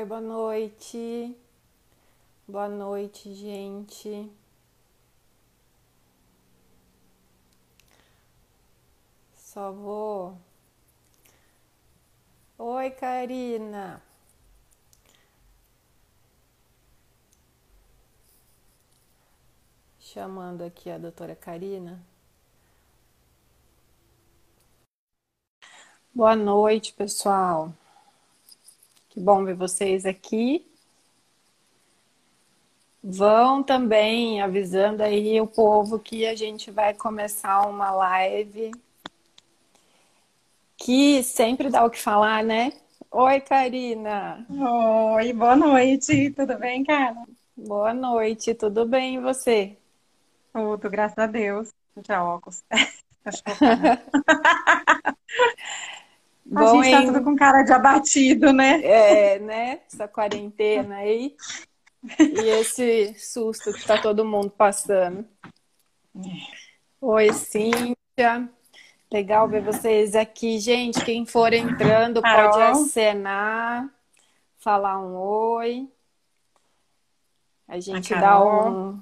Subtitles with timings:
[0.00, 1.36] Oi, boa noite.
[2.46, 4.30] Boa noite, gente.
[9.34, 10.38] Só vou.
[12.58, 14.00] Oi, Karina.
[20.00, 22.04] Chamando aqui a doutora Karina.
[26.14, 27.72] Boa noite, pessoal.
[29.20, 30.66] Bom ver vocês aqui.
[33.04, 38.70] Vão também avisando aí o povo que a gente vai começar uma live
[40.74, 42.72] que sempre dá o que falar, né?
[43.10, 44.46] Oi, Karina.
[44.48, 46.30] Oi, boa noite.
[46.30, 47.22] Tudo bem, cara?
[47.54, 49.76] Boa noite, tudo bem e você?
[50.50, 51.68] Tudo, graças a Deus.
[52.06, 52.64] Já óculos.
[56.52, 58.80] Bom, a gente tá tudo com cara de abatido, né?
[58.82, 59.80] É, né?
[59.86, 61.36] Essa quarentena aí.
[62.18, 65.24] E esse susto que tá todo mundo passando.
[67.00, 68.48] Oi, Cíntia.
[69.12, 70.58] Legal ver vocês aqui.
[70.58, 72.50] Gente, quem for entrando Carol.
[72.50, 73.88] pode acenar,
[74.58, 75.88] falar um oi.
[77.68, 79.00] A gente a dá um.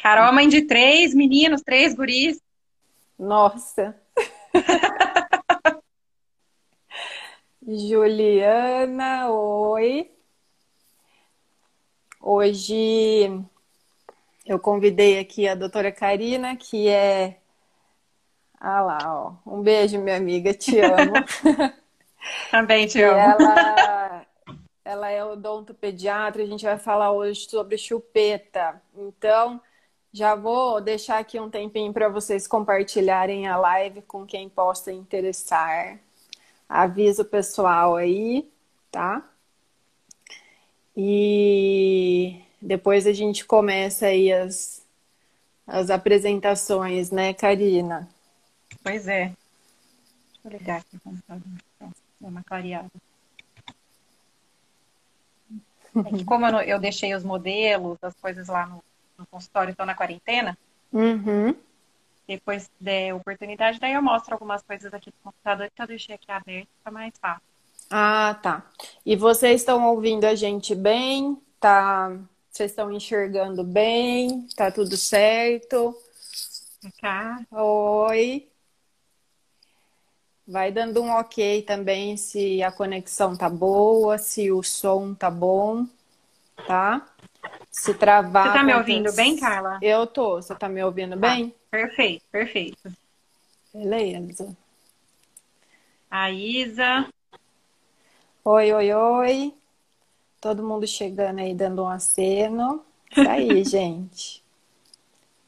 [0.00, 2.40] Carol, mãe de três meninos, três guris.
[3.16, 3.96] Nossa.
[7.76, 10.10] Juliana, oi.
[12.20, 13.30] Hoje
[14.44, 17.38] eu convidei aqui a doutora Karina, que é.
[18.58, 19.34] Ah lá, ó.
[19.46, 21.12] Um beijo, minha amiga, te amo.
[22.50, 23.16] Também te amo.
[23.16, 24.26] Ela,
[24.84, 28.82] ela é odontopediatra, a gente vai falar hoje sobre chupeta.
[28.96, 29.60] Então,
[30.12, 36.00] já vou deixar aqui um tempinho para vocês compartilharem a live com quem possa interessar.
[36.70, 38.48] Avisa o pessoal aí,
[38.92, 39.28] tá?
[40.96, 44.86] E depois a gente começa aí as,
[45.66, 48.08] as apresentações, né, Karina?
[48.84, 49.32] Pois é.
[50.32, 51.42] Deixa eu ligar aqui o computador.
[51.80, 52.88] Dá uma clareada.
[56.06, 58.84] É que como eu, eu, deixei os modelos, as coisas lá no,
[59.18, 60.56] no consultório, estão na quarentena,
[60.92, 61.52] uhum.
[62.30, 66.30] Depois der oportunidade, daí eu mostro algumas coisas aqui do computador que eu deixei aqui
[66.30, 67.42] aberto, fica mais fácil.
[67.90, 68.64] Ah, tá.
[69.04, 71.36] E vocês estão ouvindo a gente bem?
[71.58, 72.16] Tá?
[72.48, 74.46] Vocês estão enxergando bem?
[74.56, 75.92] Tá tudo certo?
[77.00, 77.40] Cá.
[77.50, 78.46] Oi.
[80.46, 85.84] Vai dando um ok também se a conexão tá boa, se o som tá bom,
[86.64, 87.04] tá?
[87.72, 88.52] Se travar.
[88.52, 89.80] Você tá me ouvindo bem, Carla?
[89.82, 90.36] Eu tô.
[90.36, 91.28] Você tá me ouvindo tá.
[91.28, 91.54] bem?
[91.70, 92.92] Perfeito, perfeito.
[93.72, 94.56] Beleza.
[96.10, 97.06] A Isa.
[98.44, 99.54] Oi, oi, oi.
[100.40, 102.84] Todo mundo chegando aí dando um aceno.
[103.10, 104.42] Isso aí, gente.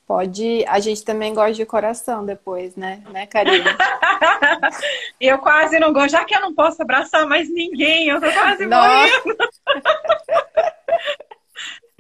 [0.07, 0.65] Pode.
[0.69, 3.03] A gente também gosta de coração depois, né?
[3.11, 3.77] Né, Karina?
[5.21, 8.65] eu quase não gosto, já que eu não posso abraçar mais ninguém, eu tô quase
[8.67, 9.37] morrendo.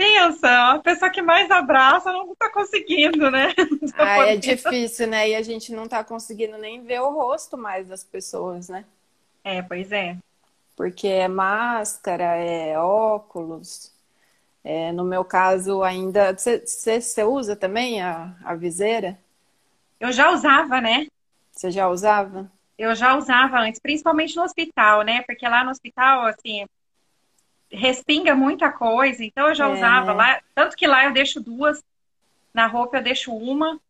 [0.03, 3.53] Pensa, a pessoa que mais abraça não tá conseguindo, né?
[3.97, 5.29] Ah, é difícil, né?
[5.31, 8.85] E a gente não tá conseguindo nem ver o rosto mais das pessoas, né?
[9.45, 10.17] É, pois é
[10.77, 13.93] porque é máscara, é óculos.
[14.65, 16.35] É, no meu caso, ainda.
[16.35, 19.19] Você usa também a, a viseira?
[20.01, 21.07] Eu já usava, né?
[21.53, 22.51] Você já usava?
[22.79, 25.23] Eu já usava antes, principalmente no hospital, né?
[25.23, 26.67] Porque lá no hospital, assim,
[27.73, 29.73] respinga muita coisa, então eu já é.
[29.73, 30.41] usava lá.
[30.55, 31.83] Tanto que lá eu deixo duas,
[32.53, 33.81] na roupa eu deixo uma.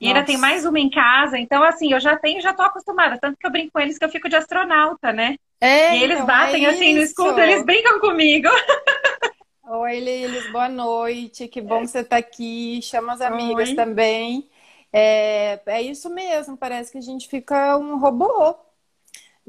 [0.00, 0.18] E Nossa.
[0.18, 3.18] ainda tem mais uma em casa, então assim, eu já tenho, já tô acostumada.
[3.18, 5.36] Tanto que eu brinco com eles que eu fico de astronauta, né?
[5.60, 8.48] É, e eles então, batem é assim no escudo, eles brincam comigo.
[9.70, 11.46] Oi, Lilis, boa noite.
[11.46, 12.80] Que bom que você está aqui.
[12.80, 13.74] Chama as amigas Oi.
[13.74, 14.48] também.
[14.90, 18.56] É, é isso mesmo, parece que a gente fica um robô.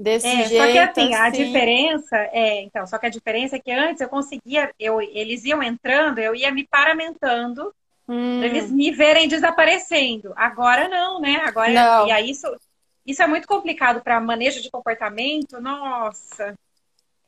[0.02, 0.64] Desse é, jeito.
[0.64, 4.00] Só que assim, assim, a diferença é, então, só que a diferença é que antes
[4.00, 7.74] eu conseguia, eu, eles iam entrando, eu ia me paramentando
[8.10, 8.42] hum.
[8.42, 10.34] eles me verem desaparecendo.
[10.36, 11.42] Agora não, né?
[11.46, 12.08] Agora não.
[12.08, 12.48] e aí isso
[13.06, 15.60] isso é muito complicado para manejo de comportamento.
[15.60, 16.56] Nossa,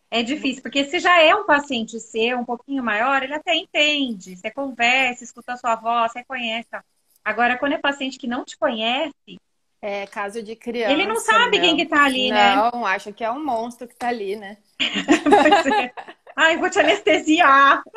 [0.09, 4.35] é difícil, porque se já é um paciente seu um pouquinho maior, ele até entende.
[4.35, 6.69] Você conversa, escuta a sua voz, você conhece.
[7.23, 9.39] Agora, quando é paciente que não te conhece.
[9.81, 10.93] É caso de criança.
[10.93, 11.65] Ele não sabe não.
[11.65, 12.55] quem que tá ali, não, né?
[12.55, 14.57] Não, acha que é um monstro que tá ali, né?
[14.79, 15.91] é.
[16.35, 17.81] Ai, vou te anestesiar.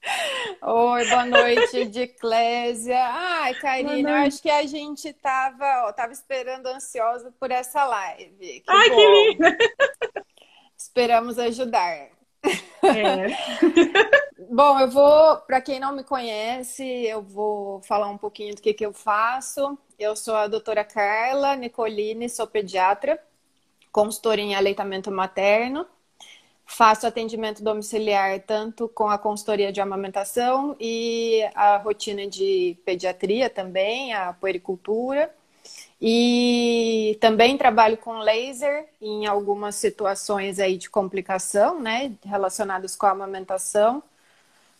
[0.00, 0.66] É.
[0.66, 2.98] Oi, boa noite, Diclésia.
[2.98, 8.60] Ai, Karina, eu acho que a gente tava, ó, tava esperando ansiosa por essa live.
[8.60, 8.96] Que Ai, bom.
[8.96, 9.58] que linda!
[10.78, 12.08] Esperamos ajudar.
[12.82, 13.26] É.
[14.50, 18.72] Bom, eu vou, para quem não me conhece, eu vou falar um pouquinho do que,
[18.72, 19.78] que eu faço.
[19.98, 23.20] Eu sou a doutora Carla Nicolini, sou pediatra,
[23.92, 25.86] consultora em aleitamento materno.
[26.64, 34.12] Faço atendimento domiciliar tanto com a consultoria de amamentação e a rotina de pediatria também,
[34.12, 35.34] a puericultura.
[36.00, 43.10] E também trabalho com laser em algumas situações aí de complicação, né, relacionadas com a
[43.10, 44.02] amamentação.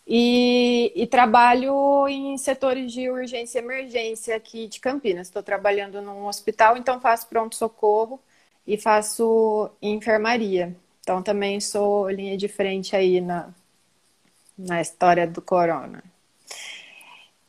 [0.07, 5.27] E, e trabalho em setores de urgência e emergência aqui de Campinas.
[5.27, 8.19] Estou trabalhando num hospital, então faço pronto-socorro
[8.65, 10.75] e faço enfermaria.
[11.01, 13.49] Então também sou linha de frente aí na,
[14.57, 16.03] na história do corona.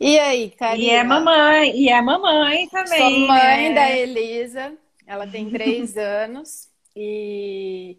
[0.00, 0.82] E aí, Karina?
[0.82, 2.98] E é mamãe, e é mamãe também.
[2.98, 3.74] Sou mãe né?
[3.74, 4.72] da Elisa,
[5.06, 7.98] ela tem três anos e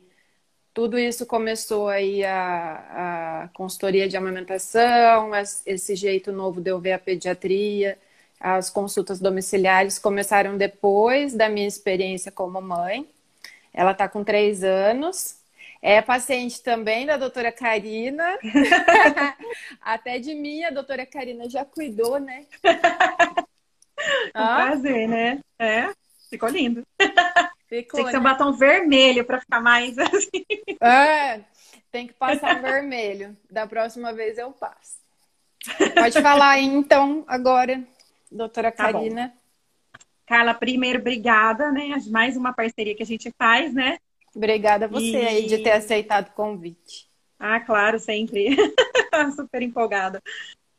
[0.74, 5.30] tudo isso começou aí a, a consultoria de amamentação,
[5.63, 8.00] esse jeito novo de eu ver a pediatria,
[8.39, 13.07] as consultas domiciliares começaram depois da minha experiência como mãe.
[13.71, 15.40] Ela está com três anos
[15.81, 18.38] é paciente também da doutora Karina.
[19.81, 22.45] Até de mim, a doutora Karina já cuidou, né?
[24.33, 24.56] ah?
[24.68, 25.39] Prazer, né?
[25.57, 25.92] É,
[26.30, 26.86] ficou lindo.
[27.68, 28.30] Ficou, tem que ser um né?
[28.30, 30.45] batom vermelho para ficar mais assim.
[30.80, 31.42] É,
[31.92, 33.36] tem que passar vermelho.
[33.50, 35.01] Da próxima vez eu passo.
[35.95, 37.83] Pode falar aí, então, agora,
[38.31, 39.28] doutora tá Karina.
[39.30, 39.42] Bom.
[40.25, 41.89] Carla, primeiro, obrigada, né?
[42.10, 43.98] Mais uma parceria que a gente faz, né?
[44.36, 45.28] Obrigada a você e...
[45.28, 47.10] aí de ter aceitado o convite.
[47.38, 48.56] Ah, claro, sempre.
[49.36, 50.22] Super empolgada.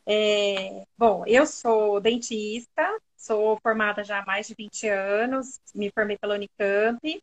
[0.06, 0.84] É...
[0.96, 6.34] Bom, eu sou dentista, sou formada já há mais de 20 anos, me formei pela
[6.34, 7.22] Unicamp.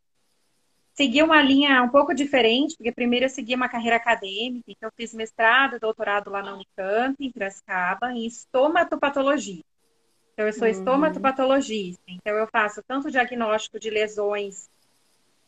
[0.93, 4.93] Segui uma linha um pouco diferente, porque primeiro eu segui uma carreira acadêmica, então eu
[4.97, 9.63] fiz mestrado e doutorado lá na Unicamp, em Piracicaba, em estomatopatologia.
[10.33, 10.71] Então, eu sou uhum.
[10.71, 14.69] estomatopatologista, então eu faço tanto diagnóstico de lesões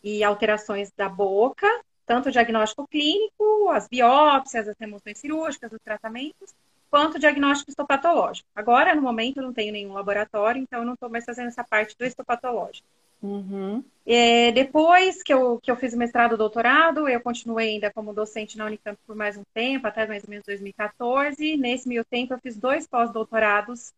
[0.03, 1.67] e alterações da boca,
[2.05, 6.53] tanto o diagnóstico clínico, as biópsias, as remoções cirúrgicas, os tratamentos,
[6.89, 8.47] quanto o diagnóstico histopatológico.
[8.53, 11.63] Agora, no momento, eu não tenho nenhum laboratório, então eu não estou mais fazendo essa
[11.63, 12.85] parte do histopatológico.
[13.21, 13.83] Uhum.
[14.05, 18.13] É, depois que eu, que eu fiz o mestrado e doutorado, eu continuei ainda como
[18.13, 21.55] docente na Unicamp por mais um tempo, até mais ou menos 2014.
[21.55, 23.93] Nesse meio tempo, eu fiz dois pós-doutorados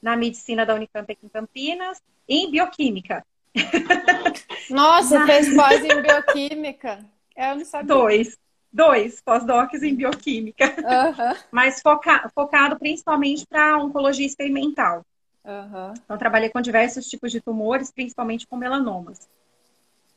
[0.00, 3.26] na medicina da Unicamp aqui em Campinas, em bioquímica.
[4.70, 7.04] Nossa, fez pós em bioquímica.
[7.36, 7.86] Eu não sabia.
[7.86, 8.38] Dois.
[8.70, 10.66] Dois pós-docs em bioquímica.
[10.66, 11.34] Uhum.
[11.50, 15.04] Mas foca, focado principalmente para oncologia experimental.
[15.44, 15.94] Uhum.
[16.04, 19.28] Então, trabalhei com diversos tipos de tumores, principalmente com melanomas.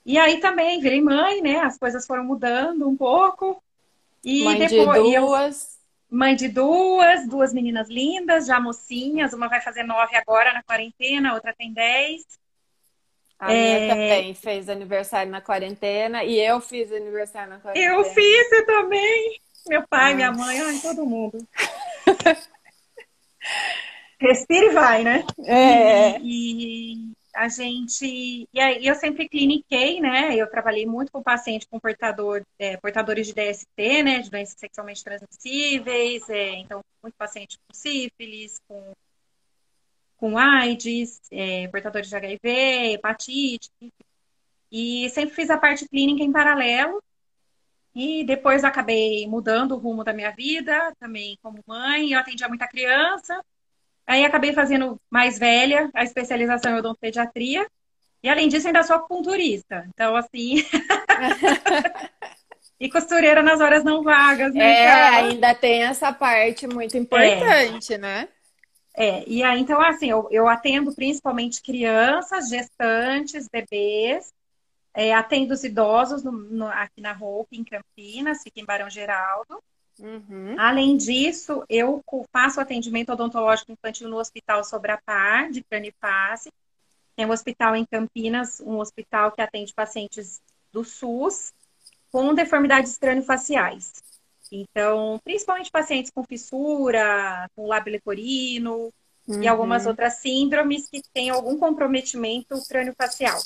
[0.06, 1.60] E aí também virei mãe, né?
[1.60, 3.63] As coisas foram mudando um pouco.
[4.24, 5.04] E mãe depois.
[5.04, 5.80] De duas.
[6.12, 9.31] Eu, mãe de duas, duas meninas lindas, já mocinhas.
[9.31, 12.25] Uma vai fazer nove agora na quarentena, outra tem dez.
[13.42, 13.56] A é...
[13.56, 17.96] minha também fez aniversário na quarentena e eu fiz aniversário na quarentena.
[17.96, 19.42] Eu fiz eu também.
[19.68, 21.38] Meu pai, minha mãe, ai, todo mundo.
[24.20, 25.25] Respira e vai, né?
[25.44, 26.20] É.
[26.20, 28.48] E, e, a gente.
[28.54, 30.36] E aí eu sempre cliniquei, né?
[30.36, 34.20] Eu trabalhei muito com paciente com portador, é, portadores de DST, né?
[34.20, 36.30] De doenças sexualmente transmissíveis.
[36.30, 38.94] É, então, muito paciente com sífilis, com
[40.22, 43.72] com AIDS, é, portadores de HIV, hepatite.
[44.72, 47.01] E sempre fiz a parte clínica em paralelo.
[47.96, 52.12] E depois acabei mudando o rumo da minha vida, também como mãe.
[52.12, 53.44] Eu atendia muita criança.
[54.06, 57.68] Aí acabei fazendo mais velha a especialização em odontopediatria.
[58.22, 59.88] E além disso, ainda sou acupunturista.
[59.90, 60.63] Então, assim.
[62.80, 64.84] e costureira nas horas não vagas, né?
[64.84, 67.98] É, ainda tem essa parte muito importante, é.
[67.98, 68.28] né?
[68.93, 74.33] É, e aí, então, assim, eu, eu atendo principalmente crianças, gestantes, bebês,
[74.93, 79.63] é, atendo os idosos no, no, aqui na Roupa, em Campinas, fica em Barão Geraldo.
[80.00, 80.55] Uhum.
[80.57, 86.51] Além disso, eu faço atendimento odontológico infantil no Hospital Sobrapar, de Canipasse.
[87.15, 91.53] Tem um hospital em Campinas, um hospital que atende pacientes do SUS
[92.12, 94.11] com deformidades crâniofaciais.
[94.51, 98.93] Então, principalmente pacientes com fissura, com lábio leporino
[99.27, 99.41] uhum.
[99.41, 103.39] e algumas outras síndromes que têm algum comprometimento crânio-facial.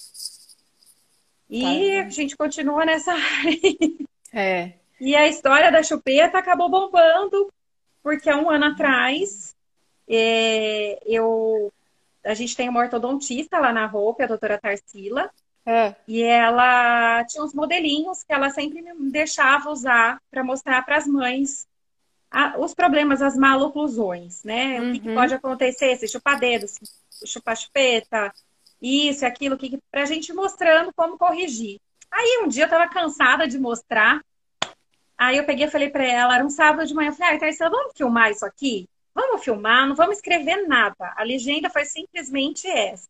[1.49, 1.61] E
[2.01, 4.07] tá a gente continua nessa área.
[4.33, 4.73] É.
[4.99, 7.53] E a história da chupeta acabou bombando,
[8.01, 9.55] porque há um ano atrás
[10.07, 11.71] é, eu,
[12.23, 15.29] a gente tem uma ortodontista lá na roupa, a doutora Tarsila,
[15.65, 15.95] É.
[16.07, 21.07] E ela tinha uns modelinhos que ela sempre me deixava usar para mostrar para as
[21.07, 21.67] mães
[22.29, 24.79] a, os problemas, as maloclusões, né?
[24.79, 24.89] Uhum.
[24.89, 25.15] O que, que, uhum.
[25.15, 26.77] pode acontecer, se chupar dedos,
[27.25, 28.31] chupar chupeta,
[28.81, 31.79] isso, aquilo, que, para a gente mostrando como corrigir.
[32.11, 34.21] Aí um dia eu estava cansada de mostrar,
[35.17, 37.39] aí eu peguei e falei para ela, era um sábado de manhã, eu falei, ah,
[37.39, 38.87] Thaisa, vamos filmar isso aqui?
[39.13, 41.13] Vamos filmar, não vamos escrever nada.
[41.15, 43.07] A legenda foi simplesmente essa,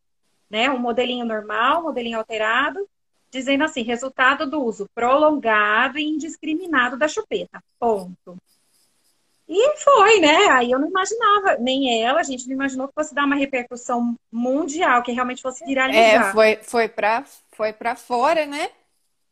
[0.50, 0.70] né?
[0.70, 2.88] Um modelinho normal, um modelinho alterado,
[3.30, 7.62] dizendo assim, resultado do uso prolongado e indiscriminado da chupeta.
[7.78, 8.36] Ponto.
[9.48, 10.48] E foi, né?
[10.50, 14.16] Aí eu não imaginava, nem ela, a gente não imaginou que fosse dar uma repercussão
[14.30, 16.30] mundial, que realmente fosse viralizar.
[16.30, 18.70] É, foi, foi para foi pra fora, né?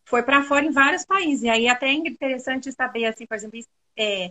[0.04, 1.42] Foi para fora em vários países.
[1.42, 3.58] E aí até é interessante saber, assim, por exemplo,
[3.96, 4.30] é,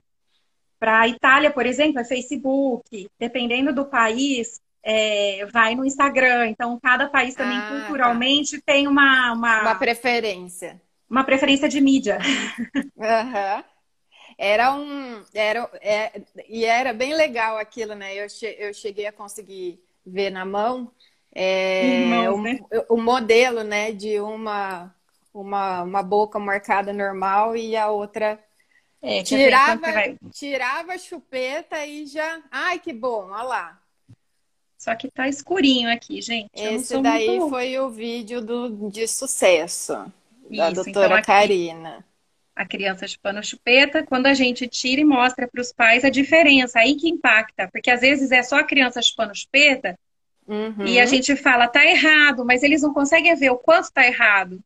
[0.79, 3.09] para a Itália, por exemplo, é Facebook.
[3.19, 6.47] Dependendo do país, é, vai no Instagram.
[6.47, 7.79] Então, cada país também ah, tá.
[7.79, 8.63] culturalmente tá.
[8.73, 10.81] tem uma, uma, uma preferência.
[11.09, 12.19] Uma preferência de mídia.
[12.75, 13.63] Uhum.
[14.37, 15.23] Era um.
[15.33, 18.15] Era, é, e era bem legal aquilo, né?
[18.15, 20.91] Eu, che, eu cheguei a conseguir ver na mão
[21.35, 22.59] é, o, né?
[22.89, 23.91] o, modelo, né?
[23.91, 24.93] De uma,
[25.33, 28.39] uma, uma boca marcada normal e a outra.
[29.01, 29.91] É, tirava,
[30.31, 32.41] tirava a chupeta e já.
[32.49, 33.82] Ai, que bom, olha lá.
[34.83, 36.49] Só que tá escurinho aqui, gente.
[36.53, 37.49] Esse daí muito...
[37.49, 39.93] foi o vídeo do, de sucesso
[40.49, 41.27] da Isso, doutora então aqui...
[41.27, 42.05] Karina
[42.53, 46.79] a criança chupando chupeta, quando a gente tira e mostra para os pais a diferença,
[46.79, 49.97] aí que impacta, porque às vezes é só a criança chupando chupeta
[50.45, 50.85] uhum.
[50.85, 54.59] e a gente fala, tá errado, mas eles não conseguem ver o quanto tá errado.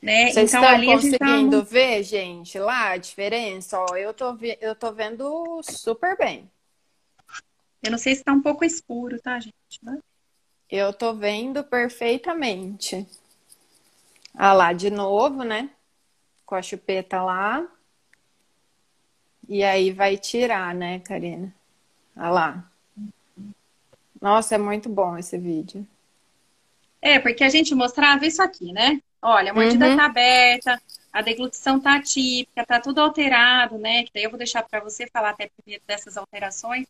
[0.00, 0.30] Né?
[0.30, 1.68] Vocês então, estão ali conseguindo tá...
[1.68, 3.80] ver, gente, lá a diferença?
[3.80, 4.56] Ó, eu, tô vi...
[4.60, 6.48] eu tô vendo super bem.
[7.88, 9.54] Eu não sei se tá um pouco escuro, tá, gente?
[9.82, 9.98] Né?
[10.70, 13.06] Eu tô vendo perfeitamente.
[14.34, 15.70] Ah lá, de novo, né?
[16.48, 17.62] com a chupeta lá.
[19.46, 21.54] E aí vai tirar, né, Karina?
[22.16, 22.70] Olha lá.
[24.20, 25.86] Nossa, é muito bom esse vídeo.
[27.02, 29.00] É, porque a gente mostrava isso aqui, né?
[29.20, 29.96] Olha, a mordida uhum.
[29.96, 34.04] tá aberta, a deglutição tá típica, tá tudo alterado, né?
[34.04, 36.86] Que daí eu vou deixar para você falar até primeiro dessas alterações.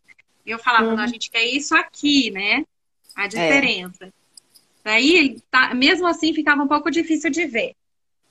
[0.49, 0.97] E eu falava, uhum.
[0.97, 2.65] não, a gente quer isso aqui, né?
[3.15, 3.29] A é.
[3.29, 4.07] diferença.
[4.07, 4.13] É.
[4.83, 7.75] Daí, tá, mesmo assim, ficava um pouco difícil de ver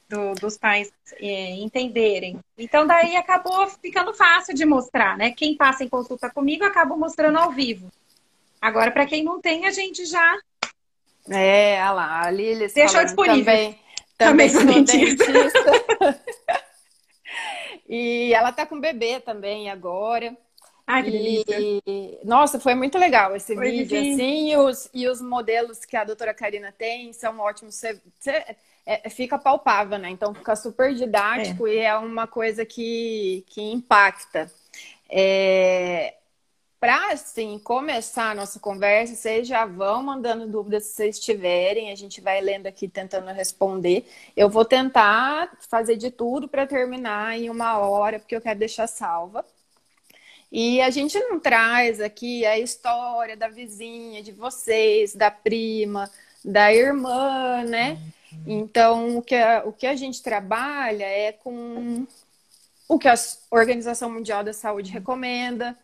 [0.09, 2.39] do, dos pais é, entenderem.
[2.57, 5.29] Então, daí acabou ficando fácil de mostrar, né?
[5.29, 7.91] Quem passa em consulta comigo acaba mostrando ao vivo.
[8.59, 10.39] Agora, para quem não tem, a gente já.
[11.29, 13.45] É, olha lá, a Lilis deixou disponível.
[13.45, 13.79] Também,
[14.17, 15.31] também, também dentista.
[15.31, 16.23] dentista.
[17.87, 20.35] e ela tá com bebê também agora.
[20.87, 21.57] Ai, que delícia.
[21.59, 25.97] E, nossa, foi muito legal esse foi vídeo, assim, e os, e os modelos que
[25.97, 27.75] a doutora Karina tem são ótimos.
[27.75, 30.09] Você, você, é, fica palpável, né?
[30.09, 31.73] Então fica super didático é.
[31.73, 34.49] e é uma coisa que, que impacta.
[35.09, 36.15] É,
[36.79, 41.95] para assim começar a nossa conversa, vocês já vão mandando dúvidas se vocês tiverem, a
[41.95, 44.05] gente vai lendo aqui tentando responder.
[44.37, 48.87] Eu vou tentar fazer de tudo para terminar em uma hora, porque eu quero deixar
[48.87, 49.43] salva.
[50.51, 56.09] E a gente não traz aqui a história da vizinha, de vocês, da prima,
[56.43, 57.97] da irmã, né?
[58.45, 62.05] Então, o que a, o que a gente trabalha é com
[62.87, 63.15] o que a
[63.51, 65.77] Organização Mundial da Saúde recomenda,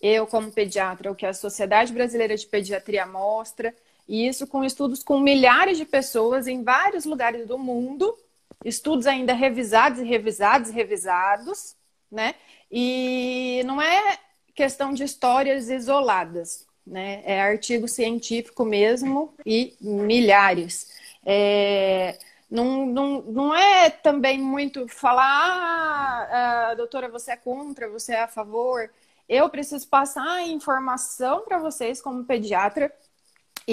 [0.00, 3.74] eu, como pediatra, o que a Sociedade Brasileira de Pediatria mostra,
[4.08, 8.16] e isso com estudos com milhares de pessoas em vários lugares do mundo,
[8.64, 11.74] estudos ainda revisados e revisados e revisados,
[12.10, 12.34] né?
[12.70, 14.18] E não é
[14.54, 17.22] questão de histórias isoladas, né?
[17.24, 20.88] É artigo científico mesmo e milhares.
[21.24, 22.18] É,
[22.50, 28.22] não, não, não é também muito falar, ah, ah, doutora, você é contra, você é
[28.22, 28.90] a favor.
[29.28, 32.92] Eu preciso passar a informação para vocês como pediatra,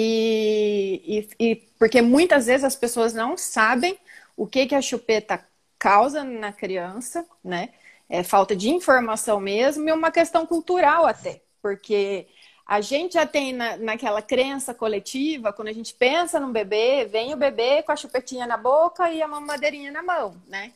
[0.00, 3.98] e, e, e, porque muitas vezes as pessoas não sabem
[4.36, 5.44] o que, que a chupeta
[5.76, 7.70] causa na criança, né?
[8.08, 12.26] É falta de informação mesmo e uma questão cultural até, porque
[12.68, 17.32] a gente já tem na, naquela crença coletiva, quando a gente pensa num bebê, vem
[17.32, 20.72] o bebê com a chupetinha na boca e a mamadeirinha na mão, né?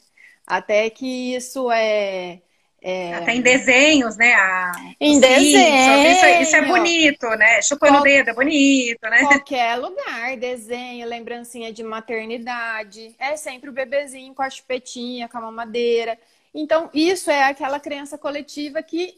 [0.47, 2.41] Até que isso é.
[2.81, 3.15] é...
[3.15, 4.33] Até em desenhos, né?
[4.33, 4.73] A...
[4.99, 5.19] Em.
[5.19, 7.61] Isso, é, isso, é bonito, né?
[7.61, 8.05] Chupando Qual...
[8.05, 9.21] dedo é bonito, né?
[9.21, 13.15] Qualquer lugar, desenho, lembrancinha de maternidade.
[13.19, 16.19] É sempre o bebezinho com a chupetinha, com a mamadeira.
[16.55, 19.17] Então, isso é aquela crença coletiva que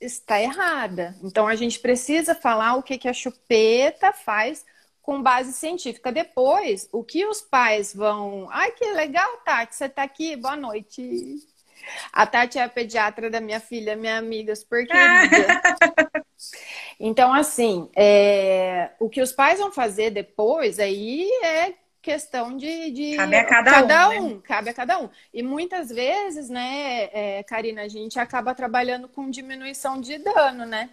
[0.00, 1.14] está errada.
[1.22, 4.64] Então a gente precisa falar o que, que a chupeta faz
[5.02, 6.10] com base científica.
[6.10, 8.48] Depois, o que os pais vão.
[8.50, 11.36] Ai, que legal, Tati, você está aqui, boa noite.
[12.12, 15.62] A Tati é a pediatra da minha filha, minha amiga super querida.
[16.98, 18.90] então, assim, é...
[18.98, 23.70] o que os pais vão fazer depois aí é questão de, de cabe a cada,
[23.70, 24.40] cada um, um né?
[24.42, 29.28] cabe a cada um e muitas vezes né é, Karina a gente acaba trabalhando com
[29.28, 30.88] diminuição de dano né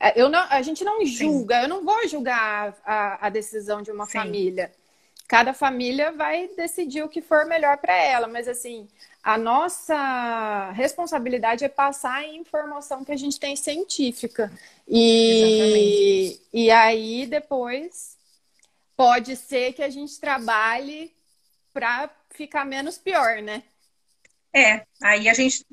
[0.00, 1.62] é, eu não, a gente não julga, Sim.
[1.62, 4.12] eu não vou julgar a, a decisão de uma Sim.
[4.12, 4.72] família.
[5.26, 8.88] Cada família vai decidir o que for melhor para ela, mas assim,
[9.22, 14.50] a nossa responsabilidade é passar a informação que a gente tem científica.
[14.86, 18.16] E, e aí depois
[18.98, 21.14] pode ser que a gente trabalhe
[21.72, 23.62] para ficar menos pior, né?
[24.52, 25.64] É, aí a gente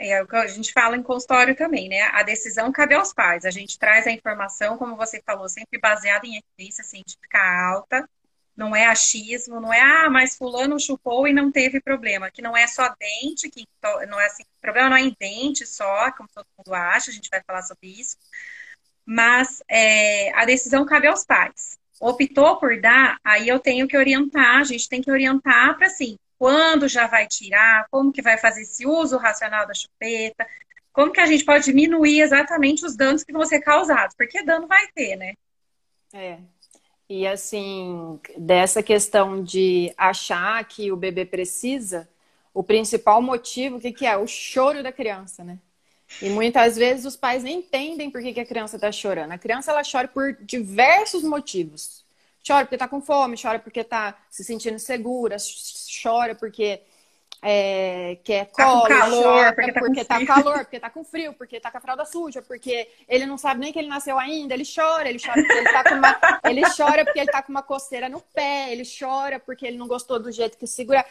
[0.00, 2.00] é o que a gente fala em consultório também, né?
[2.12, 3.44] A decisão cabe aos pais.
[3.44, 8.08] A gente traz a informação, como você falou, sempre baseada em evidência científica alta.
[8.56, 12.30] Não é achismo, não é, ah, mas fulano chupou e não teve problema.
[12.30, 13.66] Que não é só dente, que
[14.08, 17.14] não é assim, o problema não é em dente só, como todo mundo acha, a
[17.14, 18.16] gente vai falar sobre isso.
[19.04, 21.79] Mas é, a decisão cabe aos pais.
[22.00, 26.16] Optou por dar, aí eu tenho que orientar, a gente tem que orientar para assim,
[26.38, 30.46] quando já vai tirar, como que vai fazer esse uso racional da chupeta,
[30.92, 34.66] como que a gente pode diminuir exatamente os danos que vão ser causados, porque dano
[34.66, 35.34] vai ter, né?
[36.14, 36.38] É.
[37.08, 42.08] E assim, dessa questão de achar que o bebê precisa,
[42.54, 44.16] o principal motivo, o que, que é?
[44.16, 45.58] O choro da criança, né?
[46.20, 49.32] E muitas vezes os pais nem entendem por que, que a criança está chorando.
[49.32, 52.04] A criança ela chora por diversos motivos.
[52.46, 55.36] Chora porque está com fome, chora porque está se sentindo segura,
[56.02, 56.80] chora porque
[57.42, 61.32] é, quer colo, tá calor, chora porque, tá, porque tá calor, porque tá com frio,
[61.34, 64.54] porque tá com a fralda suja, porque ele não sabe nem que ele nasceu ainda,
[64.54, 67.52] ele chora, ele chora porque ele tá com uma, ele chora porque ele tá com
[67.52, 71.04] uma coceira no pé, ele chora porque ele não gostou do jeito que segura,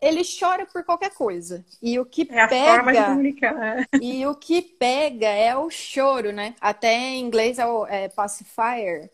[0.00, 1.64] ele chora por qualquer coisa.
[1.82, 3.86] E o que é pega, a forma de comunicar.
[4.00, 6.54] e o que pega é o choro, né?
[6.60, 9.10] Até em inglês é o é pacifier.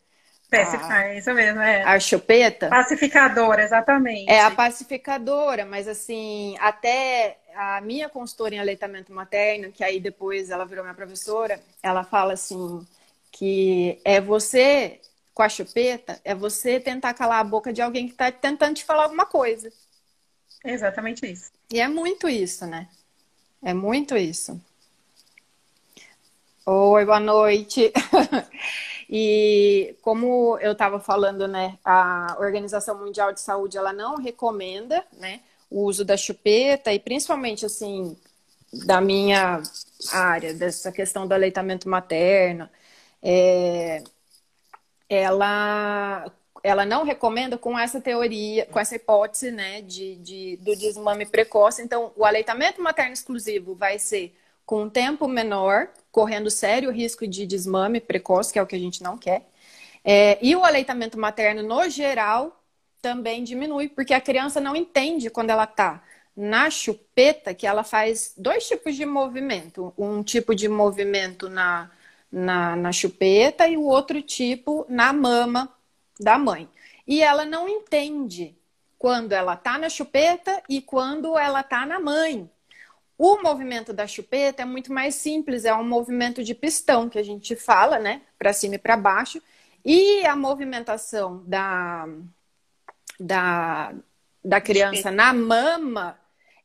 [0.59, 1.83] Pacifier, isso mesmo, é.
[1.83, 2.69] A chupeta.
[2.69, 4.31] Pacificadora, exatamente.
[4.31, 10.51] É a pacificadora, mas assim, até a minha consultora em aleitamento materno, que aí depois
[10.51, 12.87] ela virou minha professora, ela fala assim
[13.31, 15.01] que é você
[15.35, 18.85] com a chupeta, é você tentar calar a boca de alguém que está tentando te
[18.85, 19.73] falar alguma coisa.
[20.63, 21.51] É exatamente isso.
[21.73, 22.89] E é muito isso, né?
[23.63, 24.61] É muito isso.
[26.67, 27.93] Oi, boa noite.
[29.15, 35.43] E como eu estava falando, né, a Organização Mundial de Saúde ela não recomenda, né,
[35.71, 38.17] o uso da chupeta e principalmente assim
[38.87, 39.63] da minha
[40.13, 42.71] área dessa questão do aleitamento materno,
[43.23, 44.03] é,
[45.09, 46.25] ela
[46.65, 51.83] ela não recomenda com essa teoria, com essa hipótese, né, de, de do desmame precoce.
[51.83, 54.33] Então, o aleitamento materno exclusivo vai ser
[54.73, 58.79] com um tempo menor, correndo sério risco de desmame precoce, que é o que a
[58.79, 59.47] gente não quer.
[60.03, 62.59] É, e o aleitamento materno, no geral,
[63.03, 66.03] também diminui, porque a criança não entende quando ela está
[66.35, 69.93] na chupeta que ela faz dois tipos de movimento.
[69.99, 71.91] Um tipo de movimento na,
[72.33, 75.71] na, na chupeta e o outro tipo na mama
[76.19, 76.67] da mãe.
[77.07, 78.57] E ela não entende
[78.99, 82.51] quando ela está na chupeta e quando ela está na mãe.
[83.25, 87.23] O movimento da chupeta é muito mais simples, é um movimento de pistão que a
[87.23, 88.23] gente fala, né?
[88.37, 89.41] Para cima e para baixo.
[89.85, 92.05] E a movimentação da,
[93.21, 93.95] da,
[94.45, 96.19] da criança na mama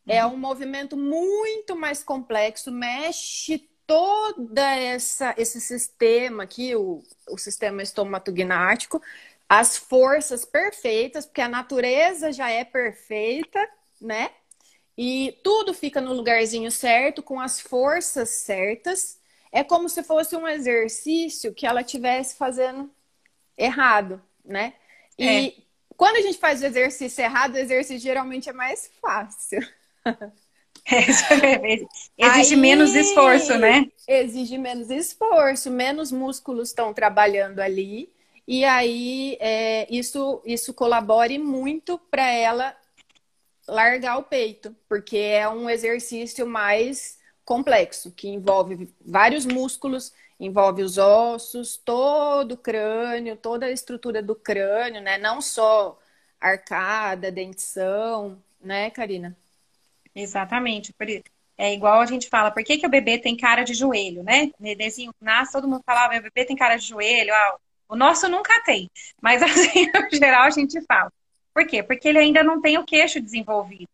[0.08, 7.84] é um movimento muito mais complexo, mexe toda essa esse sistema aqui, o, o sistema
[7.84, 9.00] estomatognático,
[9.48, 13.60] as forças perfeitas, porque a natureza já é perfeita,
[14.02, 14.32] né?
[14.98, 19.20] E tudo fica no lugarzinho certo, com as forças certas.
[19.52, 22.90] É como se fosse um exercício que ela estivesse fazendo
[23.56, 24.74] errado, né?
[25.18, 25.54] E é.
[25.96, 29.60] quando a gente faz o exercício errado, o exercício geralmente é mais fácil.
[30.90, 31.74] É,
[32.18, 33.92] exige Aí, menos esforço, né?
[34.08, 38.10] Exige menos esforço, menos músculos estão trabalhando ali.
[38.48, 42.74] E aí, é, isso, isso colabore muito para ela
[43.67, 50.97] largar o peito, porque é um exercício mais complexo, que envolve vários músculos, envolve os
[50.97, 55.17] ossos, todo o crânio, toda a estrutura do crânio, né?
[55.17, 55.99] Não só
[56.39, 59.36] arcada, dentição, né, Karina?
[60.15, 60.93] Exatamente.
[61.58, 64.51] É igual a gente fala, por que, que o bebê tem cara de joelho, né?
[64.60, 67.58] Nenezinho nasce, todo mundo falava, ah, o bebê tem cara de joelho, ah,
[67.89, 68.89] O nosso nunca tem,
[69.21, 71.12] mas assim, no geral a gente fala.
[71.58, 71.82] Por quê?
[71.82, 73.89] Porque ele ainda não tem o queixo desenvolvido.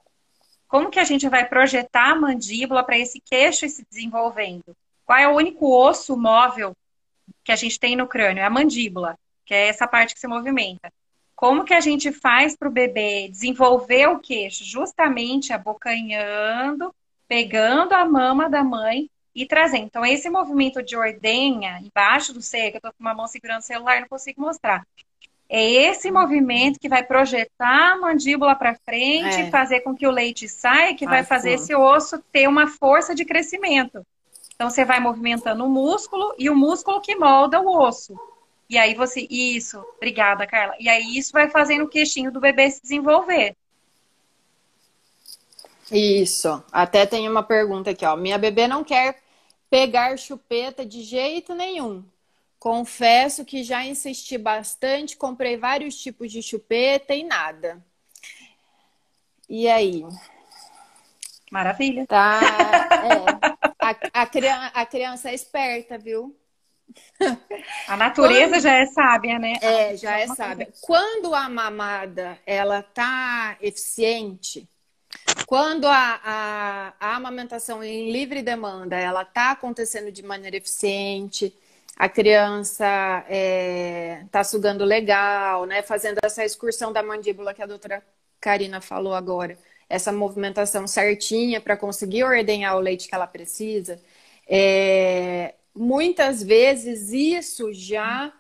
[0.67, 4.75] Como que a gente vai projetar a mandíbula para esse queixo se desenvolvendo?
[5.05, 6.75] Qual é o único osso móvel
[7.41, 8.41] que a gente tem no crânio?
[8.41, 10.91] É a mandíbula, que é essa parte que se movimenta.
[11.33, 14.65] Como que a gente faz para o bebê desenvolver o queixo?
[14.65, 16.93] Justamente abocanhando,
[17.29, 19.85] pegando a mama da mãe e trazendo.
[19.85, 23.61] Então, esse movimento de ordenha embaixo do seio, que eu estou com uma mão segurando
[23.61, 24.85] o celular, não consigo mostrar.
[25.55, 29.51] É esse movimento que vai projetar a mandíbula para frente, é.
[29.51, 33.13] fazer com que o leite saia, que Ai, vai fazer esse osso ter uma força
[33.13, 34.03] de crescimento.
[34.55, 38.19] Então você vai movimentando o músculo e o músculo que molda o osso.
[38.67, 40.73] E aí você, isso, obrigada, Carla.
[40.79, 43.55] E aí isso vai fazendo o queixinho do bebê se desenvolver.
[45.91, 46.63] Isso.
[46.71, 48.15] Até tem uma pergunta aqui, ó.
[48.15, 49.21] Minha bebê não quer
[49.69, 52.03] pegar chupeta de jeito nenhum.
[52.63, 57.85] Confesso que já insisti bastante, comprei vários tipos de chupeta e nada.
[59.49, 60.05] E aí?
[61.51, 62.07] Maravilha.
[62.07, 62.39] Tá.
[63.03, 63.63] É.
[63.77, 66.39] A, a, criança, a criança é esperta, viu?
[67.85, 68.61] A natureza Quando...
[68.61, 69.55] já é sábia, né?
[69.61, 70.71] É, já é sábia.
[70.79, 74.69] Quando a mamada ela tá eficiente,
[75.45, 81.53] quando a, a, a amamentação em livre demanda ela tá acontecendo de maneira eficiente,
[81.97, 85.81] a criança está é, tá sugando legal, né?
[85.83, 88.03] Fazendo essa excursão da mandíbula que a doutora
[88.41, 94.01] Karina falou agora, essa movimentação certinha para conseguir ordenhar o leite que ela precisa.
[94.47, 98.33] É, muitas vezes isso já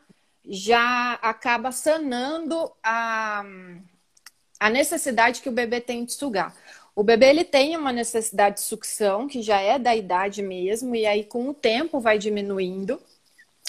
[0.45, 3.45] já acaba sanando a,
[4.59, 6.53] a necessidade que o bebê tem de sugar.
[6.95, 11.05] O bebê ele tem uma necessidade de sucção que já é da idade mesmo e
[11.05, 13.01] aí com o tempo vai diminuindo.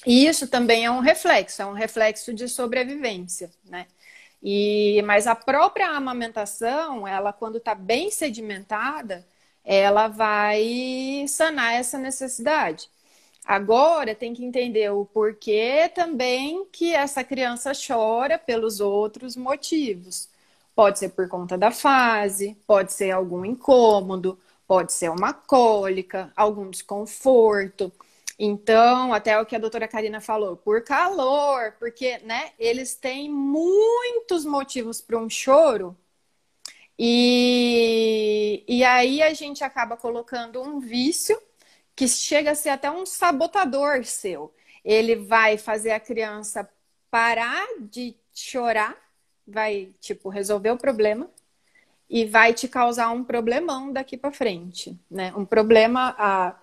[0.07, 3.87] E isso também é um reflexo, é um reflexo de sobrevivência, né?
[4.43, 9.27] E, mas a própria amamentação, ela quando está bem sedimentada,
[9.64, 12.88] ela vai sanar essa necessidade.
[13.47, 20.29] Agora tem que entender o porquê também que essa criança chora pelos outros motivos.
[20.75, 26.71] Pode ser por conta da fase, pode ser algum incômodo, pode ser uma cólica, algum
[26.71, 27.93] desconforto.
[28.38, 34.44] Então, até o que a doutora Karina falou, por calor, porque né, eles têm muitos
[34.44, 35.97] motivos para um choro,
[36.99, 41.40] e, e aí a gente acaba colocando um vício
[41.94, 44.53] que chega a ser até um sabotador seu.
[44.85, 46.68] Ele vai fazer a criança
[47.11, 48.97] parar de chorar,
[49.47, 51.31] vai, tipo, resolver o problema
[52.09, 55.33] e vai te causar um problemão daqui para frente, né?
[55.37, 56.57] Um problema a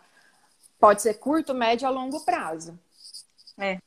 [0.82, 2.78] Pode ser curto, médio a longo prazo.
[3.56, 3.78] É.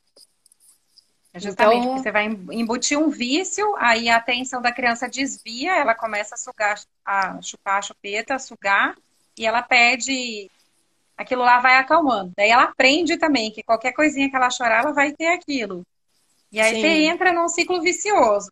[1.33, 1.97] é justamente, então...
[1.97, 6.79] você vai embutir um vício, aí a atenção da criança desvia, ela começa a sugar,
[7.05, 8.95] a chupar a chupeta, a sugar,
[9.37, 10.49] e ela perde.
[11.17, 12.31] Aquilo lá vai acalmando.
[12.35, 15.85] Daí ela aprende também que qualquer coisinha que ela chorar, ela vai ter aquilo.
[16.49, 16.81] E aí Sim.
[16.81, 18.49] você entra num ciclo vicioso.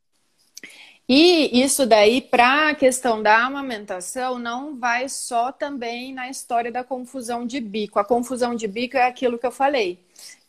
[1.08, 6.84] E isso daí, para a questão da amamentação, não vai só também na história da
[6.84, 8.00] confusão de bico.
[8.00, 10.00] A confusão de bico é aquilo que eu falei,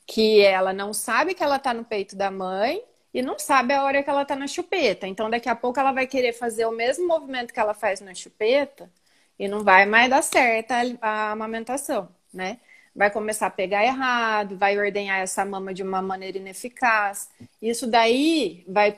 [0.06, 3.82] que ela não sabe que ela está no peito da mãe e não sabe a
[3.84, 5.06] hora que ela está na chupeta.
[5.08, 8.14] Então, daqui a pouco ela vai querer fazer o mesmo movimento que ela faz na
[8.14, 8.90] chupeta
[9.38, 12.58] e não vai mais dar certo a amamentação, né?
[12.94, 17.28] Vai começar a pegar errado, vai ordenhar essa mama de uma maneira ineficaz.
[17.60, 18.96] Isso daí vai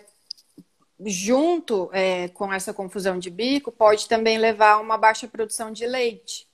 [1.05, 5.87] junto é, com essa confusão de bico, pode também levar a uma baixa produção de
[5.87, 6.49] leite.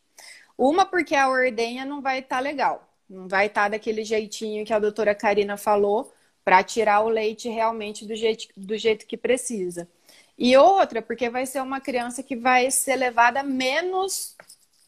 [0.57, 4.65] Uma, porque a ordenha não vai estar tá legal, não vai estar tá daquele jeitinho
[4.65, 6.13] que a doutora Karina falou,
[6.45, 9.89] para tirar o leite realmente do jeito, do jeito que precisa.
[10.37, 14.37] E outra, porque vai ser uma criança que vai ser levada menos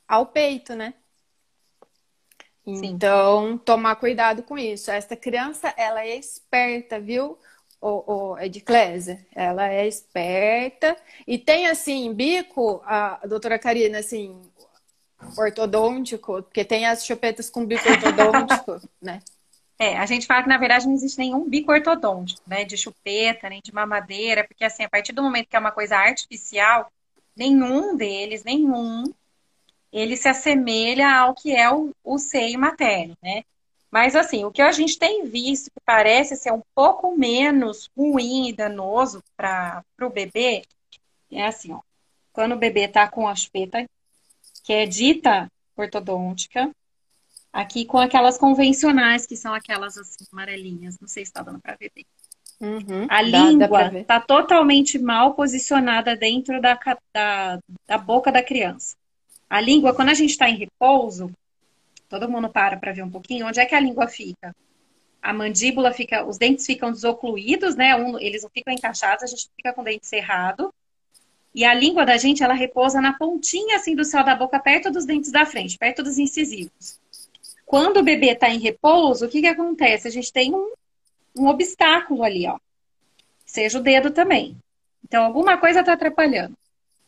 [0.08, 0.94] ao peito, né?
[2.64, 2.86] Sim.
[2.86, 4.90] Então, tomar cuidado com isso.
[4.90, 7.38] Essa criança, ela é esperta, viu?
[7.84, 8.36] O, o.
[9.34, 14.40] Ela é esperta e tem assim, bico, a, a doutora Karina, assim,
[15.36, 19.20] ortodôntico, porque tem as chupetas com bico ortodôntico, né?
[19.78, 22.64] É, a gente fala que na verdade não existe nenhum bico ortodôntico, né?
[22.64, 25.96] De chupeta, nem de mamadeira, porque assim, a partir do momento que é uma coisa
[25.96, 26.90] artificial,
[27.36, 29.04] nenhum deles, nenhum,
[29.92, 33.44] ele se assemelha ao que é o, o seio materno, né?
[33.94, 38.48] Mas, assim, o que a gente tem visto que parece ser um pouco menos ruim
[38.48, 40.64] e danoso para o bebê
[41.30, 41.80] é assim, ó.
[42.32, 43.88] Quando o bebê está com a chupeta,
[44.64, 46.72] que é dita ortodôntica,
[47.54, 50.98] Aqui com aquelas convencionais, que são aquelas assim, amarelinhas.
[50.98, 52.04] Não sei se está dando para ver bem.
[52.60, 56.76] Uhum, a dá, língua está totalmente mal posicionada dentro da,
[57.14, 58.96] da, da boca da criança.
[59.48, 61.30] A língua, quando a gente está em repouso,
[62.18, 64.54] todo mundo para para ver um pouquinho, onde é que a língua fica?
[65.20, 67.96] A mandíbula fica, os dentes ficam desocluídos, né?
[67.96, 70.72] Um, eles não ficam encaixados, a gente fica com o dente cerrado.
[71.54, 74.90] E a língua da gente, ela repousa na pontinha assim do céu da boca, perto
[74.90, 76.98] dos dentes da frente, perto dos incisivos.
[77.64, 80.06] Quando o bebê está em repouso, o que, que acontece?
[80.06, 80.72] A gente tem um,
[81.36, 82.58] um obstáculo ali, ó.
[83.46, 84.56] Seja o dedo também.
[85.04, 86.56] Então, alguma coisa está atrapalhando.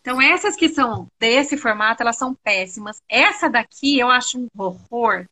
[0.07, 3.03] Então, essas que são desse formato, elas são péssimas.
[3.09, 5.27] Essa daqui eu acho um horror,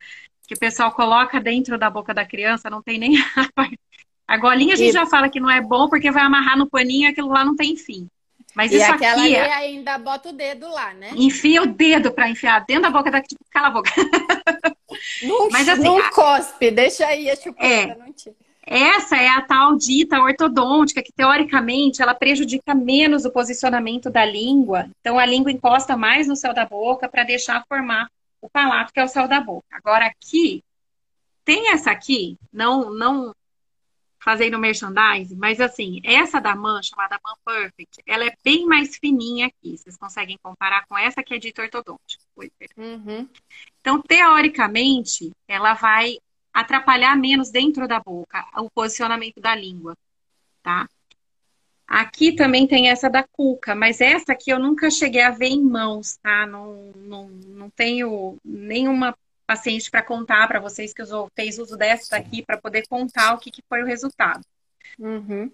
[0.49, 3.15] que o pessoal coloca dentro da boca da criança, não tem nem
[4.27, 4.93] a golinha a gente e...
[4.93, 7.55] já fala que não é bom porque vai amarrar no paninho e aquilo lá não
[7.55, 8.09] tem fim.
[8.53, 9.53] Mas e isso aquela aqui é...
[9.53, 11.13] ainda bota o dedo lá, né?
[11.15, 13.93] Enfia o dedo para enfiar dentro da boca da tipo, cala a boca.
[15.23, 16.11] Não, Mas, assim, não a...
[16.11, 18.35] cospe, deixa aí a chupeta, é, não tira.
[18.67, 24.89] Essa é a tal dita ortodôntica, que teoricamente ela prejudica menos o posicionamento da língua.
[25.01, 29.01] Então a língua encosta mais no céu da boca para deixar formar o palato, que
[29.01, 29.67] é o céu da boca.
[29.71, 30.63] Agora aqui,
[31.45, 33.35] tem essa aqui, não não
[34.25, 39.49] fazendo merchandising, mas assim, essa da Man, chamada Man Perfect, ela é bem mais fininha
[39.49, 39.77] aqui.
[39.77, 42.25] Vocês conseguem comparar com essa que é dita ortodôntica.
[42.75, 43.29] Uhum.
[43.81, 46.17] Então, teoricamente, ela vai
[46.55, 49.97] atrapalhar menos dentro da boca o posicionamento da língua,
[50.63, 50.89] tá?
[51.87, 55.63] Aqui também tem essa da cuca, mas essa aqui eu nunca cheguei a ver em
[55.63, 56.47] mãos, tá?
[56.47, 59.15] Não, não, não tenho nenhuma
[59.47, 63.39] paciente para contar para vocês que usou, fez uso dessa daqui para poder contar o
[63.39, 64.43] que, que foi o resultado.
[64.99, 65.53] Uhum.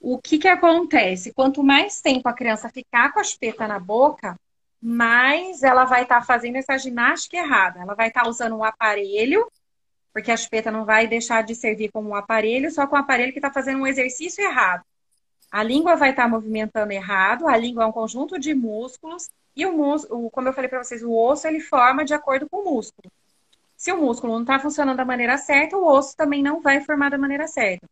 [0.00, 1.32] O que, que acontece?
[1.32, 4.36] Quanto mais tempo a criança ficar com a chupeta na boca,
[4.82, 7.80] mais ela vai estar tá fazendo essa ginástica errada.
[7.80, 9.46] Ela vai estar tá usando um aparelho
[10.14, 13.32] porque a chupeta não vai deixar de servir como um aparelho, só com um aparelho
[13.32, 14.84] que está fazendo um exercício errado.
[15.50, 19.66] A língua vai estar tá movimentando errado, a língua é um conjunto de músculos, e
[19.66, 22.74] o músculo, como eu falei para vocês, o osso ele forma de acordo com o
[22.76, 23.10] músculo.
[23.76, 27.10] Se o músculo não está funcionando da maneira certa, o osso também não vai formar
[27.10, 27.86] da maneira certa.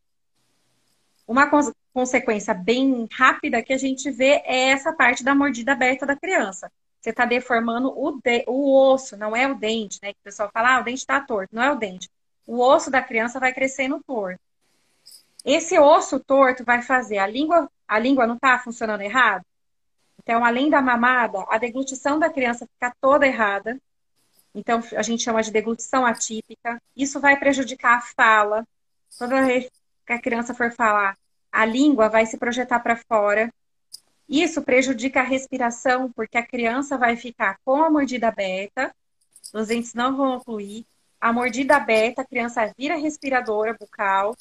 [1.27, 6.07] Uma cons consequência bem rápida que a gente vê é essa parte da mordida aberta
[6.07, 6.73] da criança.
[7.03, 10.13] Você está deformando o, de, o osso, não é o dente, né?
[10.13, 11.53] Que o pessoal fala, ah, o dente está torto.
[11.53, 12.09] Não é o dente.
[12.47, 14.41] O osso da criança vai crescendo torto.
[15.45, 19.45] Esse osso torto vai fazer a língua, a língua não está funcionando errado?
[20.23, 23.77] Então, além da mamada, a deglutição da criança fica toda errada.
[24.55, 26.81] Então, a gente chama de deglutição atípica.
[26.97, 28.65] Isso vai prejudicar a fala.
[29.19, 29.69] Toda vez
[30.07, 31.19] que a criança for falar,
[31.51, 33.53] a língua vai se projetar para fora.
[34.29, 38.95] Isso prejudica a respiração, porque a criança vai ficar com a mordida aberta,
[39.53, 40.85] os dentes não vão ocluir.
[41.21, 44.35] A mordida aberta, a criança vira respiradora bucal.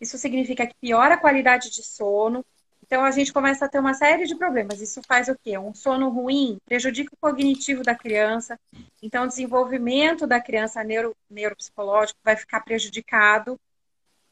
[0.00, 2.44] Isso significa que piora a qualidade de sono.
[2.82, 4.80] Então, a gente começa a ter uma série de problemas.
[4.80, 5.56] Isso faz o quê?
[5.56, 8.58] Um sono ruim prejudica o cognitivo da criança.
[9.02, 13.58] Então, o desenvolvimento da criança neuro, neuropsicológico vai ficar prejudicado.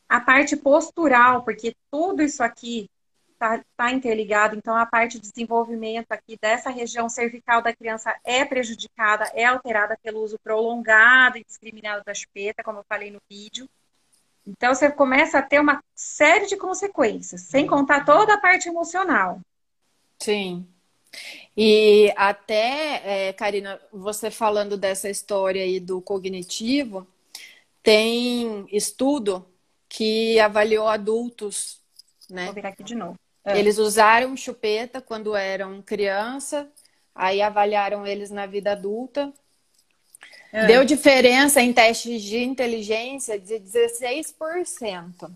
[0.09, 2.89] A parte postural, porque tudo isso aqui
[3.38, 8.44] está tá interligado, então a parte de desenvolvimento aqui dessa região cervical da criança é
[8.44, 13.68] prejudicada, é alterada pelo uso prolongado e discriminado da chupeta, como eu falei no vídeo.
[14.44, 19.40] Então você começa a ter uma série de consequências, sem contar toda a parte emocional.
[20.18, 20.66] Sim.
[21.57, 27.07] E até, é, Karina, você falando dessa história aí do cognitivo,
[27.83, 29.46] tem estudo
[29.88, 31.81] que avaliou adultos,
[32.29, 32.46] né?
[32.46, 33.16] Vou virar aqui de novo.
[33.49, 33.59] É.
[33.59, 36.71] Eles usaram chupeta quando eram criança,
[37.15, 39.33] aí avaliaram eles na vida adulta.
[40.53, 40.67] É.
[40.67, 45.31] Deu diferença em testes de inteligência de 16%.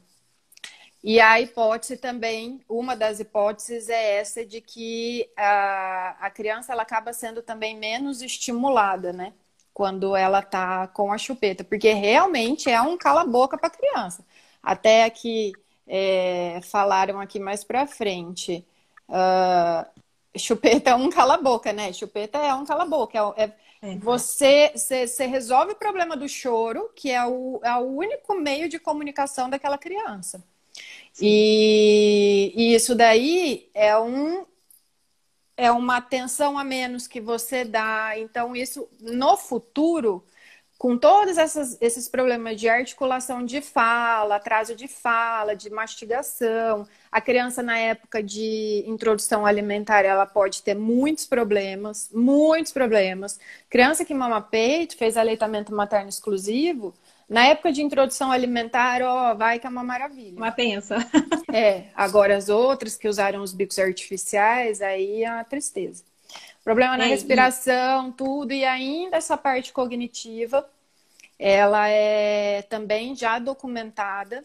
[1.03, 6.83] E a hipótese também, uma das hipóteses é essa de que a, a criança ela
[6.83, 9.33] acaba sendo também menos estimulada, né?
[9.75, 14.25] Quando ela tá com a chupeta, porque realmente é um cala-boca para criança.
[14.63, 15.53] Até aqui
[15.87, 18.65] é, falaram aqui mais para frente.
[19.09, 21.93] Uh, chupeta é um cala-boca, né?
[21.93, 23.19] Chupeta é um cala-boca.
[23.37, 27.75] É, é, é, você, você, você, resolve o problema do choro, que é o, é
[27.77, 30.43] o único meio de comunicação daquela criança.
[31.21, 34.47] E, e, isso daí é um
[35.55, 38.19] é uma atenção a menos que você dá.
[38.19, 40.25] Então, isso no futuro
[40.83, 47.21] com todos essas, esses problemas de articulação de fala, atraso de fala, de mastigação, a
[47.21, 53.39] criança na época de introdução alimentar, ela pode ter muitos problemas, muitos problemas.
[53.71, 56.93] Criança que mama peito, fez aleitamento materno exclusivo,
[57.29, 60.37] na época de introdução alimentar, ó, vai que é uma maravilha.
[60.37, 60.97] Uma pensa.
[61.55, 66.03] é, agora as outras que usaram os bicos artificiais, aí é uma tristeza.
[66.65, 68.13] Problema na é, respiração, e...
[68.13, 70.69] tudo, e ainda essa parte cognitiva,
[71.39, 74.45] ela é também já documentada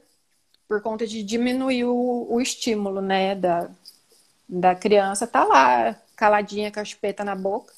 [0.67, 3.69] por conta de diminuir o, o estímulo, né, da,
[4.49, 7.73] da criança tá lá, caladinha com a chupeta na boca.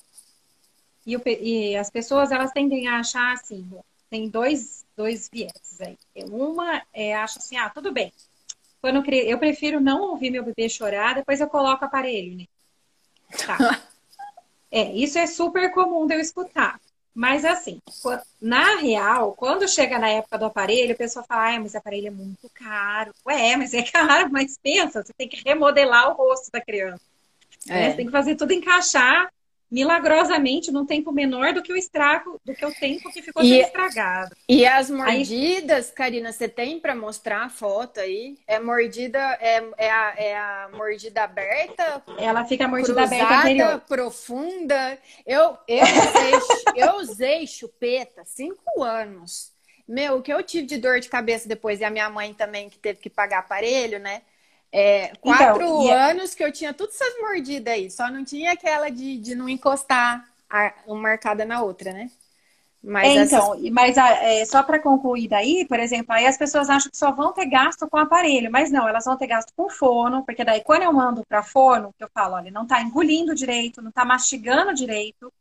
[1.06, 3.70] E, e as pessoas, elas tendem a achar assim,
[4.10, 5.98] tem dois, dois vieses aí.
[6.30, 8.12] Uma é, acha assim, ah, tudo bem.
[8.82, 12.46] Quando eu, eu prefiro não ouvir meu bebê chorar, depois eu coloco o aparelho, né?
[13.46, 13.58] Tá.
[14.72, 16.80] É, isso é super comum de eu escutar.
[17.14, 17.82] Mas assim,
[18.40, 22.08] na real, quando chega na época do aparelho, a pessoa fala, ah, mas o aparelho
[22.08, 23.14] é muito caro.
[23.26, 27.02] Ué, mas é caro, mas pensa, você tem que remodelar o rosto da criança.
[27.68, 27.74] É.
[27.74, 27.90] Né?
[27.90, 29.30] Você tem que fazer tudo encaixar
[29.72, 33.60] milagrosamente num tempo menor do que o estrago, do que o tempo que ficou e,
[33.60, 34.36] estragado.
[34.48, 35.96] E as mordidas, aí...
[35.96, 38.38] Karina, você tem para mostrar a foto aí?
[38.48, 42.04] É mordida, é, é, a, é a mordida aberta?
[42.18, 43.82] Ela fica mordida cruzada, aberta anterior.
[43.88, 44.98] profunda.
[45.26, 49.52] Eu, eu, usei, eu usei chupeta cinco anos.
[49.88, 52.70] Meu, o que eu tive de dor de cabeça depois, e a minha mãe também,
[52.70, 54.22] que teve que pagar aparelho, né?
[54.72, 58.90] É, quatro então, anos que eu tinha todas essas mordidas aí, só não tinha aquela
[58.90, 62.12] de, de não encostar a, uma marcada na outra, né?
[62.82, 63.70] Mas é, então, essas...
[63.72, 67.34] mas é, só para concluir daí, por exemplo, aí as pessoas acham que só vão
[67.34, 70.84] ter gasto com aparelho, mas não, elas vão ter gasto com fono, porque daí quando
[70.84, 75.32] eu mando para que eu falo, olha, não está engolindo direito, não está mastigando direito,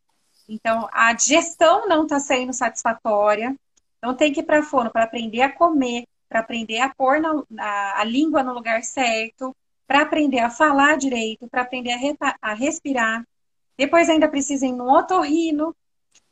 [0.48, 3.54] então a digestão não está sendo satisfatória,
[3.98, 7.42] então tem que ir para fono para aprender a comer, para aprender a pôr na,
[7.58, 9.54] a, a, língua no lugar certo,
[9.86, 13.26] para aprender a falar direito, para aprender a, a, respirar.
[13.76, 15.74] Depois ainda precisa ir no otorrino.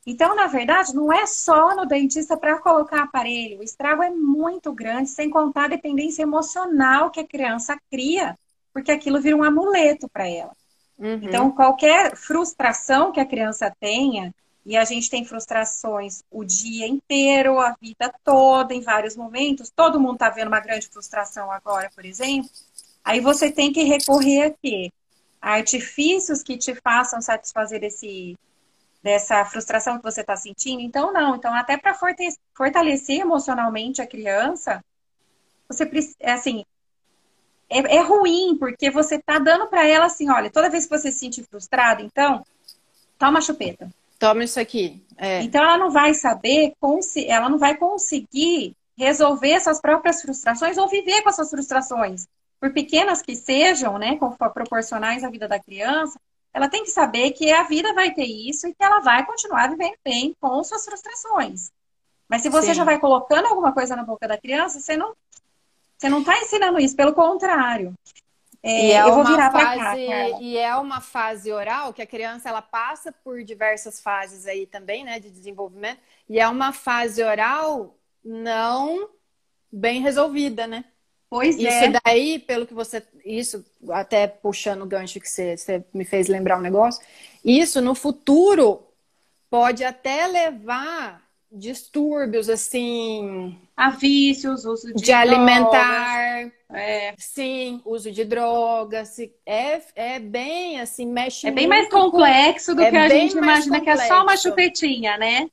[0.05, 3.59] Então, na verdade, não é só no dentista para colocar aparelho.
[3.59, 8.37] O estrago é muito grande, sem contar a dependência emocional que a criança cria,
[8.73, 10.55] porque aquilo vira um amuleto para ela.
[10.97, 11.19] Uhum.
[11.23, 14.33] Então, qualquer frustração que a criança tenha,
[14.67, 19.71] e a gente tem frustrações o dia inteiro, a vida toda, em vários momentos.
[19.73, 22.49] Todo mundo está vendo uma grande frustração agora, por exemplo.
[23.01, 24.91] Aí você tem que recorrer a quê?
[25.41, 28.37] A artifícios que te façam satisfazer esse,
[29.01, 30.81] dessa frustração que você está sentindo.
[30.81, 31.37] Então, não.
[31.37, 31.97] Então, até para
[32.53, 34.83] fortalecer emocionalmente a criança,
[35.69, 36.65] você precisa, é assim,
[37.69, 41.09] é, é, ruim, porque você está dando para ela assim, olha, toda vez que você
[41.09, 42.45] se sentir frustrado, então,
[43.17, 43.89] toma chupeta.
[44.19, 45.05] Toma isso aqui.
[45.17, 45.41] É.
[45.41, 46.73] Então ela não vai saber,
[47.27, 52.27] ela não vai conseguir resolver suas próprias frustrações ou viver com essas frustrações.
[52.59, 54.17] Por pequenas que sejam, né,
[54.53, 56.19] proporcionais à vida da criança,
[56.51, 59.69] ela tem que saber que a vida vai ter isso e que ela vai continuar
[59.69, 61.71] vivendo bem com suas frustrações.
[62.27, 62.73] Mas se você Sim.
[62.73, 65.13] já vai colocando alguma coisa na boca da criança, você não
[65.97, 67.93] você não está ensinando isso, pelo contrário.
[68.63, 72.49] É, é eu vou virar fase, cá, E é uma fase oral que a criança
[72.49, 75.99] ela passa por diversas fases aí também, né, de desenvolvimento.
[76.29, 79.09] E é uma fase oral não
[79.71, 80.85] bem resolvida, né?
[81.29, 81.81] Pois isso é.
[81.87, 83.03] Isso daí, pelo que você.
[83.25, 87.05] Isso, até puxando o gancho que você, você me fez lembrar um negócio.
[87.43, 88.83] Isso no futuro
[89.49, 97.15] pode até levar distúrbios assim a vícios, uso de, de alimentar, é.
[97.17, 102.89] sim, uso de drogas, é, é bem assim, mexe É bem mais complexo do é
[102.89, 103.99] que a gente imagina complexo.
[103.99, 105.49] que é só uma chupetinha, né?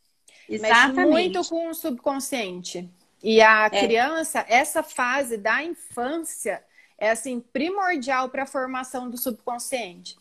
[0.49, 0.97] Exatamente.
[0.97, 2.89] Mexe muito com o subconsciente.
[3.23, 3.81] E a é.
[3.81, 6.63] criança, essa fase da infância
[6.99, 10.17] é assim primordial para a formação do subconsciente.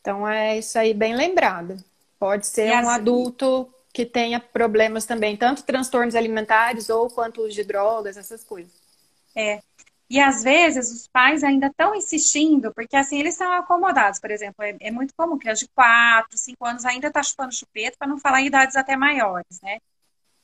[0.00, 1.76] Então é isso aí bem lembrado.
[2.18, 7.42] Pode ser e um assim, adulto que tenha problemas também, tanto transtornos alimentares ou quanto
[7.42, 8.72] uso de drogas, essas coisas.
[9.34, 9.60] É.
[10.10, 14.64] E às vezes os pais ainda estão insistindo, porque assim eles estão acomodados, por exemplo,
[14.64, 18.18] é, é muito comum criança de 4, 5 anos ainda está chupando chupeta, para não
[18.18, 19.78] falar em idades até maiores, né?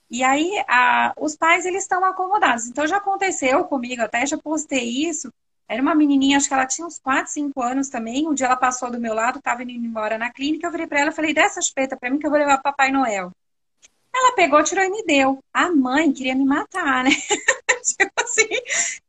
[0.09, 2.69] E aí a, os pais eles estão acomodados.
[2.69, 5.33] Então já aconteceu comigo, até já postei isso.
[5.69, 8.29] Era uma menininha, acho que ela tinha uns 4, 5 anos também.
[8.29, 10.67] Um dia ela passou do meu lado, estava indo embora na clínica.
[10.67, 12.93] Eu virei para ela e falei: dessa chupeta para mim que eu vou levar Papai
[12.93, 13.33] Noel.
[14.17, 15.39] Ela pegou, tirou e me deu.
[15.53, 17.11] A mãe queria me matar, né?
[17.85, 18.49] tipo assim,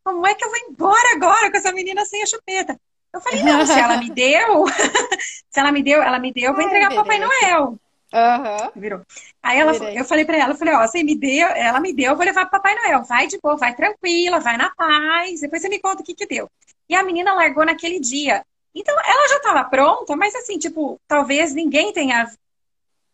[0.04, 2.78] como é que eu vou embora agora com essa menina sem a chupeta?
[3.14, 4.66] Eu falei, não, se ela me deu,
[5.50, 7.80] se ela me deu, ela me deu, eu vou entregar para Papai Noel.
[8.14, 8.72] Uhum.
[8.76, 9.02] Virou.
[9.42, 12.12] Aí ela, eu falei para ela, eu falei, ó, você me deu, ela me deu,
[12.12, 13.04] eu vou levar pro Papai Noel.
[13.04, 15.42] Vai de boa, vai tranquila, vai na paz.
[15.42, 16.50] Depois você me conta o que que deu.
[16.90, 18.46] E a menina largou naquele dia.
[18.74, 22.30] Então, ela já estava pronta, mas assim, tipo, talvez ninguém tenha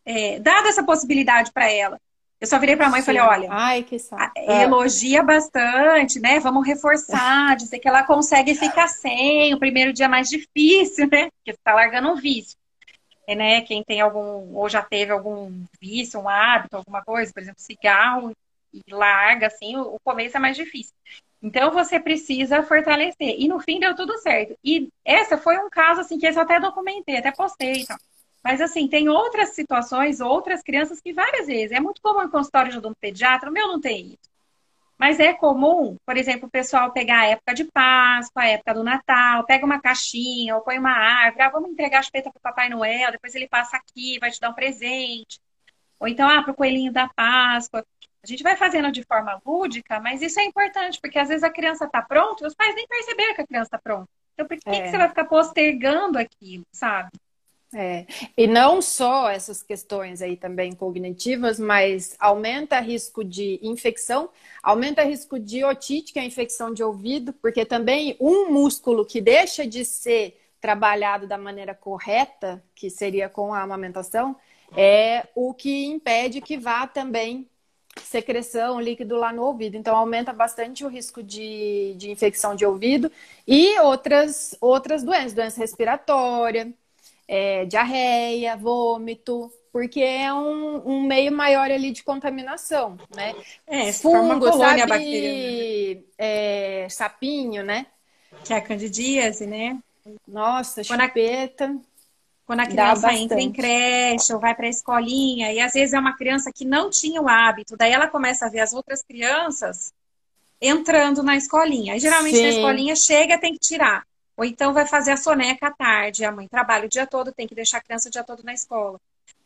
[0.06, 2.00] é, dado essa possibilidade para ela.
[2.40, 3.98] Eu só virei para a mãe e falei, olha, Ai, que
[4.64, 6.42] elogia bastante, né?
[6.42, 11.30] Vamos reforçar, dizer que ela consegue ficar sem, o primeiro dia mais difícil, né?
[11.32, 12.58] Porque você tá largando um vício.
[13.26, 13.62] É, né?
[13.62, 18.34] Quem tem algum, ou já teve algum vício, um hábito, alguma coisa, por exemplo, cigarro,
[18.74, 20.94] e larga, assim, o, o começo é mais difícil.
[21.42, 23.36] Então você precisa fortalecer.
[23.38, 24.56] E no fim deu tudo certo.
[24.64, 27.82] E essa foi um caso assim que eu até documentei, até postei.
[27.82, 27.98] Então.
[28.44, 31.72] Mas, assim, tem outras situações, outras crianças que várias vezes.
[31.72, 34.34] É muito comum em consultório de um pediatra, o meu não tem isso.
[34.98, 38.84] Mas é comum, por exemplo, o pessoal pegar a época de Páscoa, a época do
[38.84, 42.42] Natal, pega uma caixinha ou põe uma árvore, ah, vamos entregar a chupeta para o
[42.42, 45.40] Papai Noel, depois ele passa aqui, vai te dar um presente.
[46.00, 47.86] Ou então, ah, para o coelhinho da Páscoa.
[48.24, 51.50] A gente vai fazendo de forma lúdica, mas isso é importante, porque às vezes a
[51.50, 54.08] criança está pronta e os pais nem perceberam que a criança está pronta.
[54.34, 54.82] Então, por que, é.
[54.84, 57.12] que você vai ficar postergando aquilo, sabe?
[57.76, 58.06] É,
[58.38, 64.30] e não só essas questões aí também cognitivas, mas aumenta risco de infecção,
[64.62, 69.20] aumenta risco de otite, que é a infecção de ouvido, porque também um músculo que
[69.20, 74.36] deixa de ser trabalhado da maneira correta, que seria com a amamentação,
[74.76, 77.50] é o que impede que vá também
[78.02, 79.76] secreção, líquido lá no ouvido.
[79.78, 83.12] Então, aumenta bastante o risco de, de infecção de ouvido
[83.48, 86.74] e outras, outras doenças, doença respiratória,
[87.28, 93.34] é, diarreia, vômito, porque é um, um, meio maior ali de contaminação, né?
[93.66, 94.86] É, Fungo, sabe?
[94.86, 96.04] Bactéria, né?
[96.18, 97.88] é, sapinho, né?
[98.44, 99.80] Que é a candidíase, né?
[100.28, 101.66] Nossa, quando chupeta.
[101.66, 101.94] A,
[102.46, 106.00] quando a criança entra em creche ou vai para a escolinha, e às vezes é
[106.00, 109.94] uma criança que não tinha o hábito, daí ela começa a ver as outras crianças
[110.62, 111.96] entrando na escolinha.
[111.96, 112.44] E, geralmente Sim.
[112.44, 114.06] na escolinha chega, tem que tirar.
[114.36, 117.48] Ou então vai fazer a soneca à tarde, a mãe trabalha o dia todo, tem
[117.48, 119.00] que deixar a criança o dia todo na escola.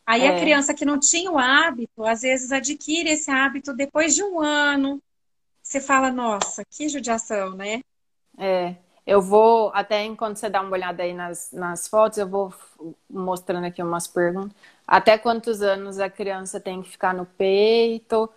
[0.05, 0.29] Aí é.
[0.29, 4.39] a criança que não tinha o hábito, às vezes adquire esse hábito depois de um
[4.39, 5.01] ano.
[5.61, 7.81] Você fala, nossa, que judiação, né?
[8.37, 8.75] É.
[9.05, 12.53] Eu vou, até enquanto você dá uma olhada aí nas, nas fotos, eu vou
[13.09, 14.55] mostrando aqui umas perguntas.
[14.85, 18.29] Até quantos anos a criança tem que ficar no peito?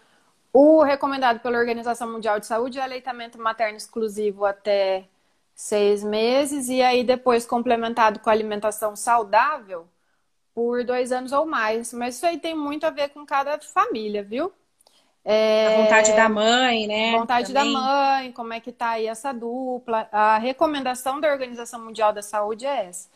[0.53, 5.09] O recomendado pela Organização Mundial de Saúde é aleitamento materno exclusivo até
[5.61, 9.87] seis meses, e aí depois complementado com alimentação saudável
[10.55, 11.93] por dois anos ou mais.
[11.93, 14.51] Mas isso aí tem muito a ver com cada família, viu?
[15.23, 15.67] É...
[15.67, 17.13] A vontade da mãe, né?
[17.13, 17.75] Vontade Também.
[17.75, 20.09] da mãe, como é que tá aí essa dupla.
[20.11, 23.11] A recomendação da Organização Mundial da Saúde é essa.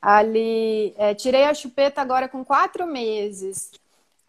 [0.00, 3.72] Ali, é, tirei a chupeta agora com quatro meses.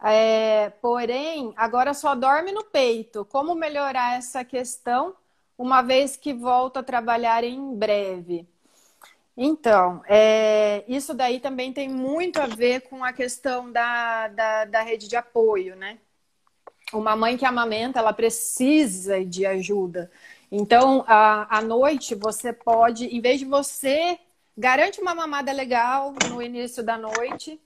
[0.02, 3.24] É, porém, agora só dorme no peito.
[3.26, 5.14] Como melhorar essa questão?
[5.60, 8.48] Uma vez que volto a trabalhar em breve.
[9.36, 14.82] Então, é, isso daí também tem muito a ver com a questão da, da, da,
[14.82, 15.98] rede de apoio, né?
[16.94, 20.10] Uma mãe que amamenta, ela precisa de ajuda.
[20.50, 24.18] Então, à, à noite, você pode, em vez de você,
[24.56, 27.60] garante uma mamada legal no início da noite,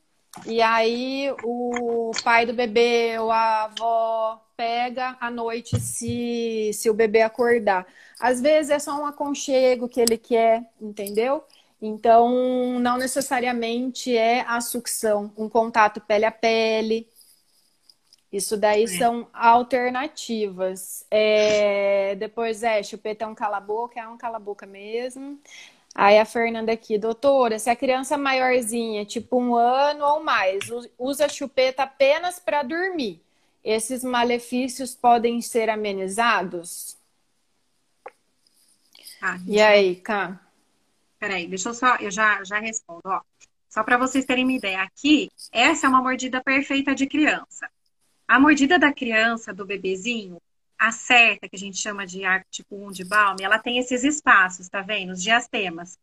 [0.46, 6.94] e aí o pai do bebê ou a avó pega à noite se, se o
[6.94, 7.86] bebê acordar.
[8.20, 11.44] Às vezes é só um aconchego que ele quer, entendeu?
[11.80, 17.08] Então, não necessariamente é a sucção, um contato pele a pele.
[18.32, 18.86] Isso daí é.
[18.86, 21.06] são alternativas.
[21.10, 25.38] É, depois é, chupeta um cala-boca, é um cala-boca mesmo.
[25.94, 30.64] Aí a Fernanda aqui, doutora, se a criança maiorzinha, tipo um ano ou mais,
[30.98, 33.22] usa chupeta apenas para dormir,
[33.62, 36.96] esses malefícios podem ser amenizados?
[39.22, 40.40] Ah, e aí, Cá?
[41.18, 43.20] Peraí, deixa eu só, eu já, já respondo, ó.
[43.70, 47.70] Só para vocês terem uma ideia, aqui, essa é uma mordida perfeita de criança.
[48.26, 50.40] A mordida da criança, do bebezinho,
[50.86, 54.04] a certa, que a gente chama de arco tipo 1 de Balme, ela tem esses
[54.04, 55.12] espaços, tá vendo?
[55.12, 55.98] Os diastemas.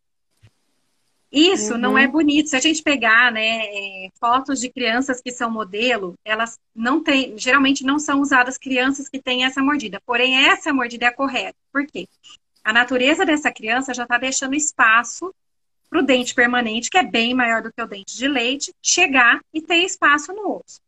[1.32, 1.80] Isso uhum.
[1.80, 2.50] não é bonito.
[2.50, 7.38] Se a gente pegar, né, é, fotos de crianças que são modelo, elas não têm,
[7.38, 10.02] geralmente não são usadas crianças que têm essa mordida.
[10.06, 11.56] Porém, essa mordida é correta.
[11.72, 12.08] Por quê?
[12.64, 15.34] A natureza dessa criança já está deixando espaço
[15.90, 19.40] para o dente permanente, que é bem maior do que o dente de leite, chegar
[19.54, 20.82] e ter espaço no osso.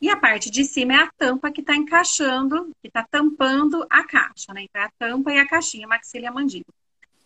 [0.00, 4.02] E a parte de cima é a tampa que está encaixando, que está tampando a
[4.04, 4.62] caixa, né?
[4.62, 6.74] Então, é a tampa e a caixinha, maxila e a mandíbula.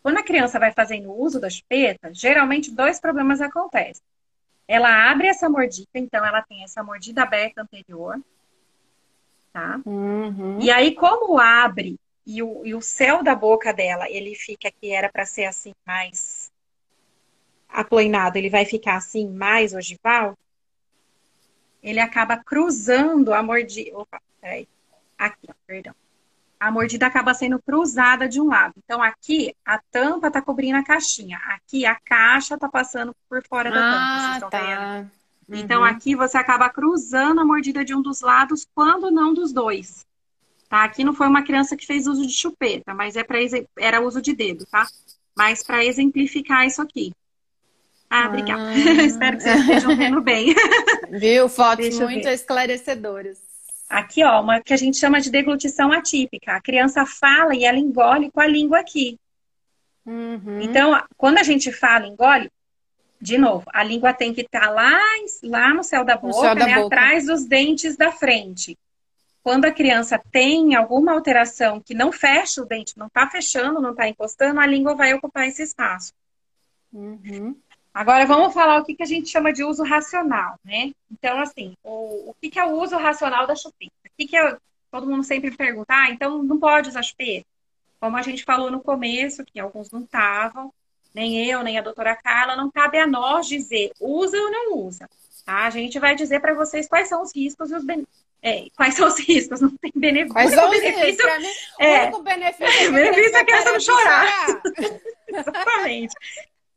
[0.02, 4.02] Quando a criança vai fazendo uso da chupeta, geralmente dois problemas acontecem.
[4.66, 8.20] ela abre essa mordida, então ela tem essa mordida aberta anterior,
[9.52, 9.80] tá?
[9.86, 10.58] Uhum.
[10.60, 11.96] E aí, como abre
[12.26, 15.72] e o, e o céu da boca dela, ele fica que era para ser assim
[15.86, 16.50] mais
[17.68, 20.36] aploinado, ele vai ficar assim mais ogival,
[21.84, 23.96] ele acaba cruzando a mordida.
[23.98, 24.66] Opa, peraí.
[25.18, 25.94] Aqui, perdão.
[26.58, 28.74] A mordida acaba sendo cruzada de um lado.
[28.82, 31.38] Então, aqui a tampa tá cobrindo a caixinha.
[31.48, 34.50] Aqui a caixa tá passando por fora da ah, tampa.
[34.50, 35.06] tá.
[35.46, 35.56] Uhum.
[35.58, 40.06] Então, aqui você acaba cruzando a mordida de um dos lados, quando não dos dois.
[40.70, 40.84] Tá?
[40.84, 43.38] Aqui não foi uma criança que fez uso de chupeta, mas é para
[43.78, 44.86] era uso de dedo, tá?
[45.36, 47.12] Mas para exemplificar isso aqui.
[48.08, 48.62] Ah, obrigada.
[48.62, 48.74] Ah.
[49.04, 50.54] Espero que vocês estejam vendo bem.
[51.10, 51.48] Viu?
[51.48, 53.38] Fotos muito esclarecedoras.
[53.88, 56.52] Aqui, ó, uma que a gente chama de deglutição atípica.
[56.52, 59.18] A criança fala e ela engole com a língua aqui.
[60.06, 60.60] Uhum.
[60.60, 62.50] Então, quando a gente fala engole,
[63.20, 65.00] de novo, a língua tem que estar tá lá,
[65.42, 66.86] lá no céu da boca, céu da né, boca.
[66.86, 68.78] atrás dos dentes da frente.
[69.42, 73.90] Quando a criança tem alguma alteração que não fecha o dente, não está fechando, não
[73.90, 76.12] está encostando, a língua vai ocupar esse espaço.
[76.92, 77.56] Uhum.
[77.94, 80.90] Agora vamos falar o que, que a gente chama de uso racional, né?
[81.12, 83.92] Então, assim, o, o que, que é o uso racional da chupeta?
[84.04, 84.56] O que, que é,
[84.90, 87.46] todo mundo sempre pergunta, ah, então não pode usar chupeta?
[88.00, 90.72] Como a gente falou no começo, que alguns não estavam,
[91.14, 95.08] nem eu, nem a doutora Carla, não cabe a nós dizer usa ou não usa.
[95.46, 95.64] Tá?
[95.64, 98.24] A gente vai dizer para vocês quais são os riscos e os benefícios.
[98.42, 99.60] É, quais são os riscos?
[99.60, 100.34] Não tem benefício.
[100.34, 101.38] Quais são os benefícios?
[101.38, 101.46] Mim,
[101.78, 104.46] é, o único benefício, é, benefício é que elas vão chorar.
[104.46, 104.62] chorar.
[105.28, 106.14] Exatamente.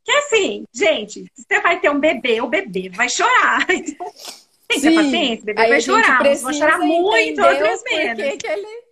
[0.08, 3.68] Que assim, gente, você vai ter um bebê, o bebê vai chorar.
[4.70, 6.24] Então, tem que ter paciência, o bebê Aí vai chorar.
[6.24, 8.38] Vai chorar muito, outras menos.
[8.38, 8.84] Que ele,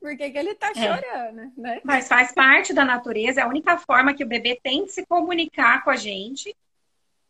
[0.00, 0.74] por que, ele tá é.
[0.74, 1.80] chorando, né?
[1.82, 5.04] Mas faz parte da natureza, é a única forma que o bebê tem de se
[5.06, 6.54] comunicar com a gente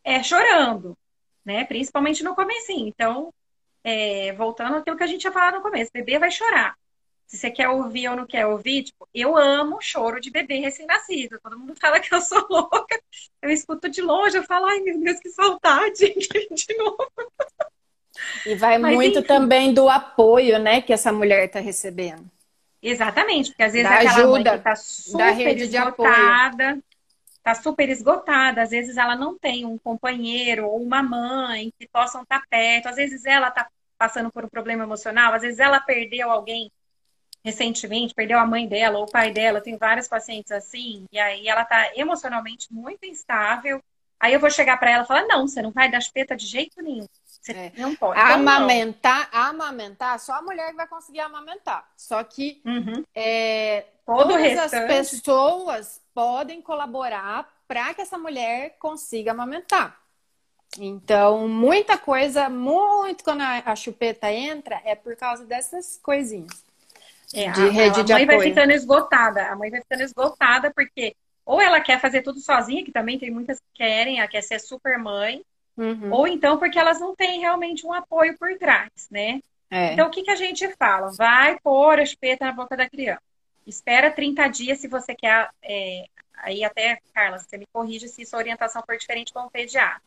[0.04, 0.96] é chorando,
[1.42, 1.64] né?
[1.64, 2.86] Principalmente no comecinho.
[2.88, 3.32] Então,
[3.82, 6.76] é, voltando àquilo que a gente tinha falado no começo, o bebê vai chorar.
[7.26, 11.40] Se você quer ouvir ou não quer ouvir, tipo, eu amo choro de bebê recém-nascido.
[11.42, 13.00] Todo mundo fala que eu sou louca.
[13.42, 16.14] Eu escuto de longe, eu falo, ai meu Deus, que saudade
[16.54, 17.10] de novo.
[18.46, 19.26] E vai Mas, muito enfim.
[19.26, 22.24] também do apoio, né, que essa mulher está recebendo.
[22.82, 26.78] Exatamente, porque às vezes da aquela ajuda, mãe que tá super esgotada,
[27.42, 32.22] tá super esgotada, às vezes ela não tem um companheiro ou uma mãe que possam
[32.22, 33.68] estar tá perto, às vezes ela tá
[33.98, 36.70] passando por um problema emocional, às vezes ela perdeu alguém
[37.46, 41.46] recentemente, perdeu a mãe dela ou o pai dela, tem vários pacientes assim, e aí
[41.46, 43.80] ela tá emocionalmente muito instável.
[44.18, 46.44] Aí eu vou chegar para ela e falar: não, você não vai dar chupeta de
[46.44, 47.06] jeito nenhum.
[47.24, 47.72] Você é.
[47.76, 48.18] não pode.
[48.18, 49.40] Então, amamentar, não.
[49.40, 51.88] amamentar, só a mulher que vai conseguir amamentar.
[51.96, 53.04] Só que uhum.
[53.14, 54.74] é, todas restante...
[54.74, 59.96] as pessoas podem colaborar para que essa mulher consiga amamentar.
[60.78, 66.65] Então, muita coisa, muito quando a chupeta entra, é por causa dessas coisinhas.
[67.34, 68.38] É, de a, rede a de mãe apoio.
[68.38, 69.46] vai ficando esgotada.
[69.48, 71.14] A mãe vai ficando esgotada porque
[71.46, 74.58] ou ela quer fazer tudo sozinha, que também tem muitas que querem, ela quer ser
[74.58, 75.44] super mãe,
[75.76, 76.12] uhum.
[76.12, 79.40] ou então porque elas não têm realmente um apoio por trás, né?
[79.70, 79.92] É.
[79.92, 81.12] Então, o que, que a gente fala?
[81.12, 83.22] Vai pôr a espeta na boca da criança.
[83.66, 85.50] Espera 30 dias se você quer.
[85.62, 86.04] É,
[86.38, 90.02] aí até, Carla, você me corrige se sua orientação for diferente com o pediatra.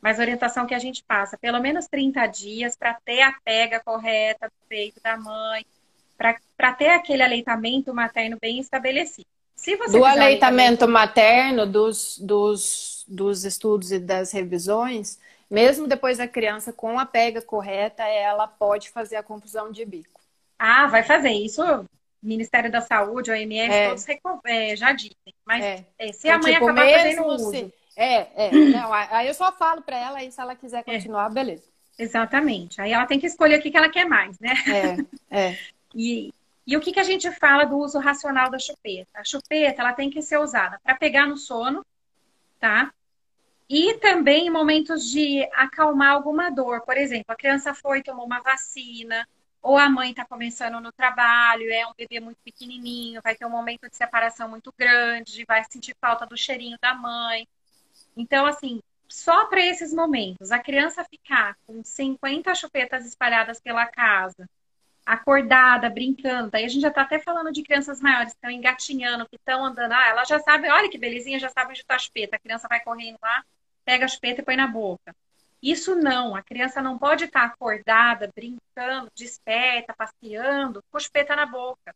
[0.00, 3.80] Mas a orientação que a gente passa, pelo menos 30 dias para ter a pega
[3.80, 5.64] correta do peito da mãe,
[6.56, 9.26] para ter aquele aleitamento materno bem estabelecido.
[9.54, 15.18] Se você do aleitamento materno, dos, dos, dos estudos e das revisões,
[15.50, 20.20] mesmo depois da criança com a pega correta, ela pode fazer a confusão de bico.
[20.58, 21.62] Ah, vai fazer isso.
[22.22, 23.88] Ministério da Saúde, OMS, é.
[23.88, 24.06] todos
[24.46, 25.34] é, já dizem.
[25.44, 25.84] Mas é.
[25.98, 27.50] é se então, a mãe tipo, acabar fazendo uso.
[27.50, 27.74] Se...
[27.96, 28.50] É, é.
[28.52, 30.82] Não, aí eu só falo para ela e se ela quiser é.
[30.82, 31.64] continuar, beleza.
[31.98, 32.80] Exatamente.
[32.80, 34.54] Aí ela tem que escolher o que, que ela quer mais, né?
[35.30, 35.58] É, é.
[35.94, 36.32] E,
[36.66, 39.10] e o que, que a gente fala do uso racional da chupeta?
[39.14, 41.84] A chupeta ela tem que ser usada para pegar no sono,
[42.58, 42.92] tá?
[43.68, 46.82] E também em momentos de acalmar alguma dor.
[46.82, 49.26] Por exemplo, a criança foi, tomou uma vacina,
[49.62, 53.50] ou a mãe está começando no trabalho, é um bebê muito pequenininho, vai ter um
[53.50, 57.46] momento de separação muito grande, vai sentir falta do cheirinho da mãe.
[58.16, 64.48] Então, assim, só para esses momentos, a criança ficar com 50 chupetas espalhadas pela casa,
[65.04, 66.50] acordada, brincando.
[66.50, 69.64] Daí a gente já está até falando de crianças maiores que estão engatinhando, que estão
[69.64, 69.92] andando.
[69.92, 72.36] Ah, ela já sabe, olha que belezinha, já sabe onde está a chupeta.
[72.36, 73.44] A criança vai correndo lá,
[73.84, 75.14] pega a chupeta e põe na boca.
[75.62, 81.36] Isso não, a criança não pode estar tá acordada, brincando, desperta, passeando, com a chupeta
[81.36, 81.94] na boca.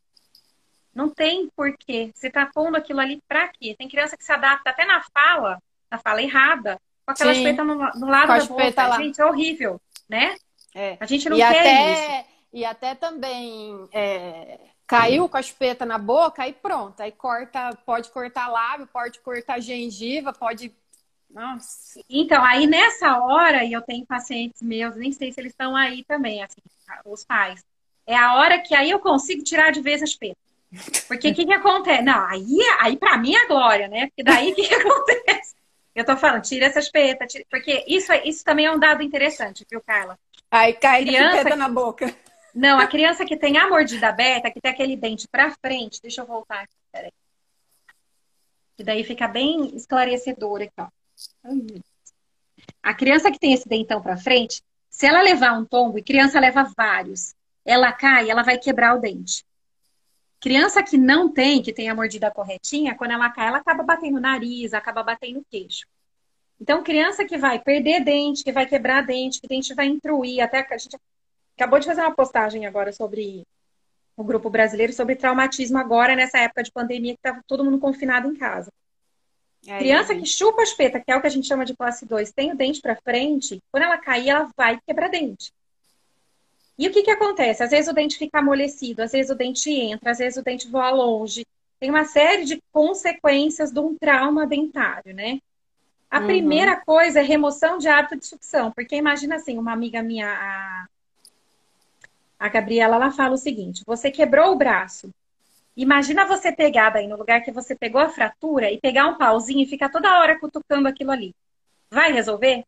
[0.95, 2.11] Não tem porquê.
[2.15, 3.75] Você está pondo aquilo ali para quê?
[3.77, 7.41] Tem criança que se adapta até na fala, na fala errada, com aquela Sim.
[7.41, 8.87] chupeta no, no lado da boca.
[8.87, 8.97] Lá.
[8.97, 10.35] Gente, é horrível, né?
[10.73, 10.97] É.
[10.99, 12.27] A gente não e quer até, isso.
[12.57, 16.99] E até também é, caiu com a chupeta na boca, aí pronto.
[16.99, 20.73] Aí corta, pode cortar lábio, pode cortar gengiva, pode.
[21.29, 22.01] Nossa.
[22.09, 26.03] Então, aí nessa hora, e eu tenho pacientes meus, nem sei se eles estão aí
[26.05, 26.59] também, assim,
[27.05, 27.63] os pais.
[28.07, 30.39] É a hora que aí eu consigo tirar de vez a chupeta.
[31.07, 32.01] Porque o que, que acontece?
[32.01, 34.07] Não, aí, aí para mim é glória, né?
[34.07, 35.55] Porque daí o que, que acontece?
[35.93, 37.45] Eu tô falando, tira essa espeta, tira...
[37.51, 40.17] porque isso, é, isso também é um dado interessante, viu, Carla?
[40.49, 42.11] Aí cai criança na boca.
[42.57, 46.21] Não, a criança que tem a mordida aberta, que tem aquele dente para frente, deixa
[46.21, 47.13] eu voltar aqui, peraí.
[48.75, 50.87] Que daí fica bem esclarecedor aqui, ó.
[52.81, 56.39] A criança que tem esse dentão para frente, se ela levar um tombo, e criança
[56.39, 59.45] leva vários, ela cai, ela vai quebrar o dente.
[60.39, 64.17] Criança que não tem, que tem a mordida corretinha, quando ela cai, ela acaba batendo
[64.17, 65.85] o nariz, acaba batendo o queixo.
[66.59, 70.65] Então, criança que vai perder dente, que vai quebrar dente, que dente vai intruir, até
[70.67, 70.97] a gente
[71.57, 73.43] acabou de fazer uma postagem agora sobre
[74.15, 78.27] o grupo brasileiro sobre traumatismo agora nessa época de pandemia que estava todo mundo confinado
[78.27, 78.71] em casa.
[79.65, 82.05] É, criança que chupa a espeta, que é o que a gente chama de classe
[82.05, 85.51] 2, tem o dente para frente, quando ela cair, ela vai quebrar dente.
[86.77, 87.63] E o que, que acontece?
[87.63, 90.67] Às vezes o dente fica amolecido, às vezes o dente entra, às vezes o dente
[90.67, 91.45] voa longe.
[91.79, 95.39] Tem uma série de consequências de um trauma dentário, né?
[96.09, 96.27] A uhum.
[96.27, 100.87] primeira coisa é remoção de hábito de sucção, porque imagina assim, uma amiga minha, a,
[102.39, 105.09] a Gabriela, ela fala o seguinte: você quebrou o braço.
[105.75, 109.61] Imagina você pegar daí no lugar que você pegou a fratura e pegar um pauzinho
[109.61, 111.35] e ficar toda hora cutucando aquilo ali.
[111.89, 112.63] Vai resolver?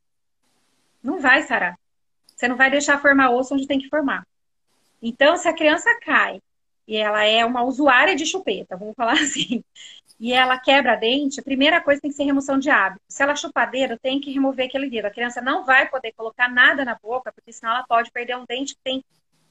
[1.01, 1.77] Não vai, Sara.
[2.35, 4.25] Você não vai deixar formar osso onde tem que formar.
[5.01, 6.39] Então, se a criança cai
[6.87, 9.63] e ela é uma usuária de chupeta, vamos falar assim,
[10.19, 13.01] e ela quebra dente, a primeira coisa tem que ser remoção de hábito.
[13.07, 15.05] Se ela chupar dedo, tem que remover aquele dedo.
[15.05, 18.45] A criança não vai poder colocar nada na boca, porque senão ela pode perder um
[18.45, 19.03] dente que tem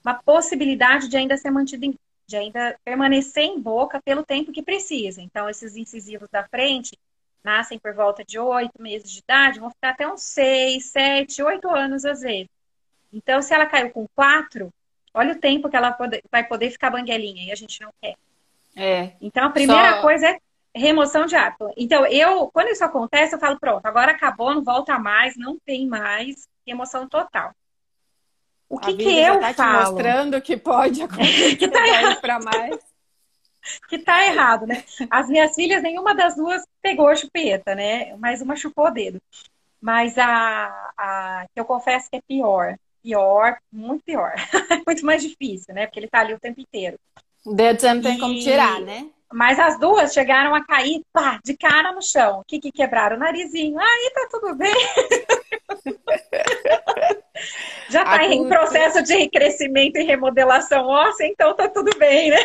[0.05, 1.95] uma possibilidade de ainda ser mantido em,
[2.27, 5.21] de ainda permanecer em boca pelo tempo que precisa.
[5.21, 6.97] Então, esses incisivos da frente
[7.43, 11.69] nascem por volta de oito meses de idade, vão ficar até uns seis, sete, oito
[11.69, 12.49] anos às vezes.
[13.13, 14.73] Então, se ela caiu com quatro,
[15.15, 18.17] olha o tempo que ela pode, vai poder ficar banguelinha e a gente não quer.
[18.77, 19.13] É.
[19.21, 20.03] Então, a primeira Só...
[20.03, 20.39] coisa é
[20.75, 21.73] remoção de hábito.
[21.77, 25.87] Então, eu, quando isso acontece, eu falo, pronto, agora acabou, não volta mais, não tem
[25.87, 27.53] mais, remoção total.
[28.69, 29.79] O que, que eu tá falo?
[29.79, 32.79] Te mostrando que pode acontecer que tá errado para mais.
[33.89, 34.85] que tá errado, né?
[35.11, 38.15] As minhas filhas, nenhuma das duas pegou a chupeta, né?
[38.17, 39.21] Mas uma chupou o dedo.
[39.81, 44.35] Mas a, a que eu confesso que é pior pior, muito pior.
[44.87, 45.87] muito mais difícil, né?
[45.87, 46.99] Porque ele tá ali o tempo inteiro.
[47.45, 48.21] O dedo você não tem e...
[48.21, 49.09] como tirar, né?
[49.33, 52.41] Mas as duas chegaram a cair, pá, de cara no chão.
[52.41, 53.17] O que, que quebraram?
[53.17, 53.79] O narizinho.
[53.79, 54.75] Aí tá tudo bem.
[57.89, 62.39] Já tá em processo de crescimento e remodelação óssea, então tá tudo bem, né?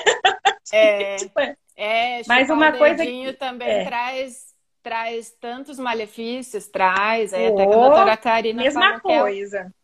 [0.71, 1.55] É, tipo, é.
[1.75, 3.85] é Mas uma coisa que também é.
[3.85, 9.59] traz traz tantos malefícios, traz, é, oh, até que a doutora Karina mesma coisa.
[9.59, 9.83] É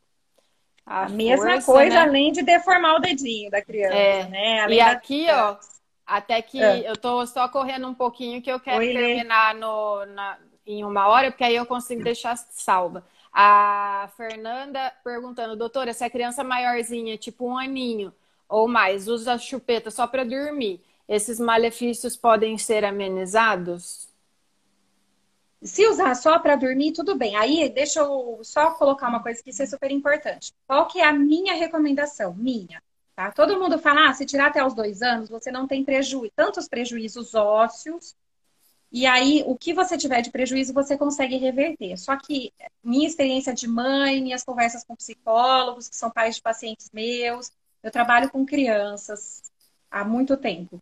[0.86, 2.02] a, a mesma força, coisa, né?
[2.02, 4.28] além de deformar o dedinho da criança, é.
[4.28, 4.60] né?
[4.62, 5.56] Além e aqui, ó,
[6.06, 6.90] até que é.
[6.90, 11.08] eu tô só correndo um pouquinho que eu quero Oi, terminar no, na, em uma
[11.08, 13.06] hora, porque aí eu consigo deixar salva.
[13.32, 18.14] A Fernanda perguntando, doutora, se a criança maiorzinha, tipo um aninho
[18.48, 24.10] ou mais, usa chupeta só para dormir, esses malefícios podem ser amenizados?
[25.62, 27.36] Se usar só para dormir, tudo bem.
[27.36, 30.54] Aí, deixa eu só colocar uma coisa que isso é super importante.
[30.66, 32.34] Qual que é a minha recomendação?
[32.34, 32.82] Minha.
[33.16, 33.32] Tá?
[33.32, 36.70] Todo mundo fala, ah, se tirar até os dois anos, você não tem prejuízo, tantos
[36.70, 38.16] prejuízos ósseos,
[38.92, 41.98] e aí o que você tiver de prejuízo você consegue reverter.
[41.98, 42.52] Só que
[42.84, 47.52] minha experiência de mãe, minhas conversas com psicólogos, que são pais de pacientes meus,
[47.84, 49.44] eu trabalho com crianças
[49.92, 50.82] há muito tempo.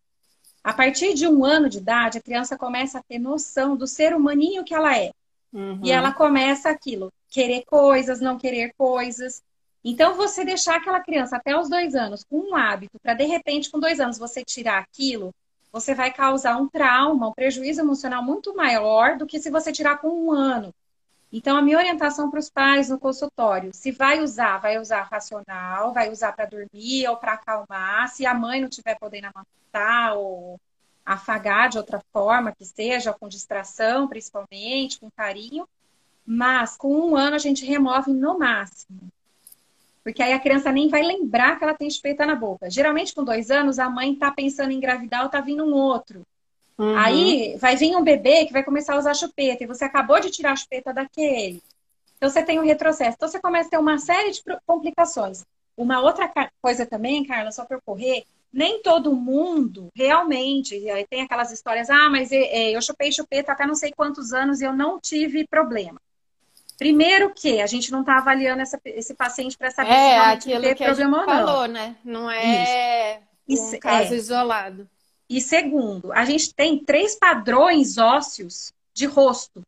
[0.64, 4.16] A partir de um ano de idade, a criança começa a ter noção do ser
[4.16, 5.12] humaninho que ela é.
[5.54, 5.80] Uhum.
[5.84, 9.42] E ela começa aquilo, querer coisas, não querer coisas.
[9.84, 13.70] Então, você deixar aquela criança até os dois anos com um hábito, para de repente,
[13.70, 15.34] com dois anos, você tirar aquilo,
[15.72, 19.98] você vai causar um trauma, um prejuízo emocional muito maior do que se você tirar
[19.98, 20.74] com um ano.
[21.32, 25.94] Então, a minha orientação para os pais no consultório, se vai usar, vai usar racional,
[25.94, 28.08] vai usar para dormir ou para acalmar.
[28.10, 30.60] Se a mãe não tiver podendo amamentar ou
[31.06, 35.68] afagar de outra forma, que seja com distração, principalmente, com carinho.
[36.26, 39.10] Mas com um ano a gente remove no máximo.
[40.08, 42.70] Porque aí a criança nem vai lembrar que ela tem espeta na boca.
[42.70, 46.22] Geralmente, com dois anos, a mãe está pensando em engravidar ou está vindo um outro.
[46.78, 46.96] Uhum.
[46.98, 50.32] Aí vai vir um bebê que vai começar a usar chupeta e você acabou de
[50.32, 51.62] tirar a chupeta daquele.
[52.16, 53.18] Então você tem um retrocesso.
[53.18, 55.44] Então você começa a ter uma série de complicações.
[55.76, 56.32] Uma outra
[56.62, 62.32] coisa também, Carla, só para correr, nem todo mundo realmente tem aquelas histórias, ah, mas
[62.32, 66.00] é, é, eu chupei chupeta até não sei quantos anos e eu não tive problema.
[66.78, 70.76] Primeiro que a gente não está avaliando essa, esse paciente para saber é, se ele
[70.76, 71.34] tem problema ou não.
[71.34, 71.96] falou, né?
[72.04, 73.72] Não é Isso.
[73.72, 73.78] um é.
[73.80, 74.18] caso é.
[74.18, 74.88] isolado.
[75.30, 79.62] E segundo, a gente tem três padrões ósseos de rosto.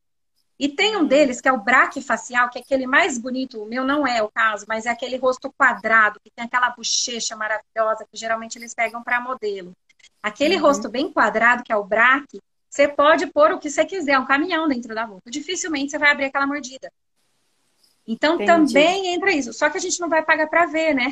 [0.57, 3.85] E tem um deles que é o braquifacial, que é aquele mais bonito, o meu
[3.85, 8.17] não é o caso, mas é aquele rosto quadrado, que tem aquela bochecha maravilhosa, que
[8.17, 9.71] geralmente eles pegam para modelo.
[10.21, 10.61] Aquele uhum.
[10.61, 12.41] rosto bem quadrado, que é o braque,
[12.79, 15.29] você pode pôr o que você quiser, um caminhão dentro da boca.
[15.29, 16.89] Dificilmente você vai abrir aquela mordida.
[18.07, 18.73] Então Entendi.
[18.73, 19.51] também entra isso.
[19.51, 21.11] Só que a gente não vai pagar para ver, né?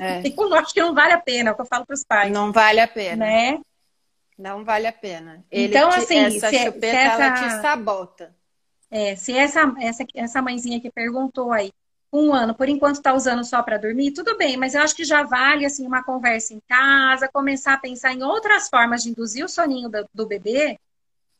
[0.00, 0.22] É.
[0.34, 2.32] Eu acho que não vale a pena, é o que eu falo para os pais.
[2.32, 3.26] Não vale a pena.
[3.26, 3.60] Né?
[4.38, 5.44] Não vale a pena.
[5.50, 7.22] Ele então, te, assim, essa se, chupeta, se essa...
[7.22, 8.34] ela te sabota.
[8.90, 11.72] É, se essa, essa, essa mãezinha que perguntou aí,
[12.12, 15.04] um ano, por enquanto está usando só para dormir, tudo bem, mas eu acho que
[15.04, 19.44] já vale assim uma conversa em casa, começar a pensar em outras formas de induzir
[19.44, 20.78] o soninho do, do bebê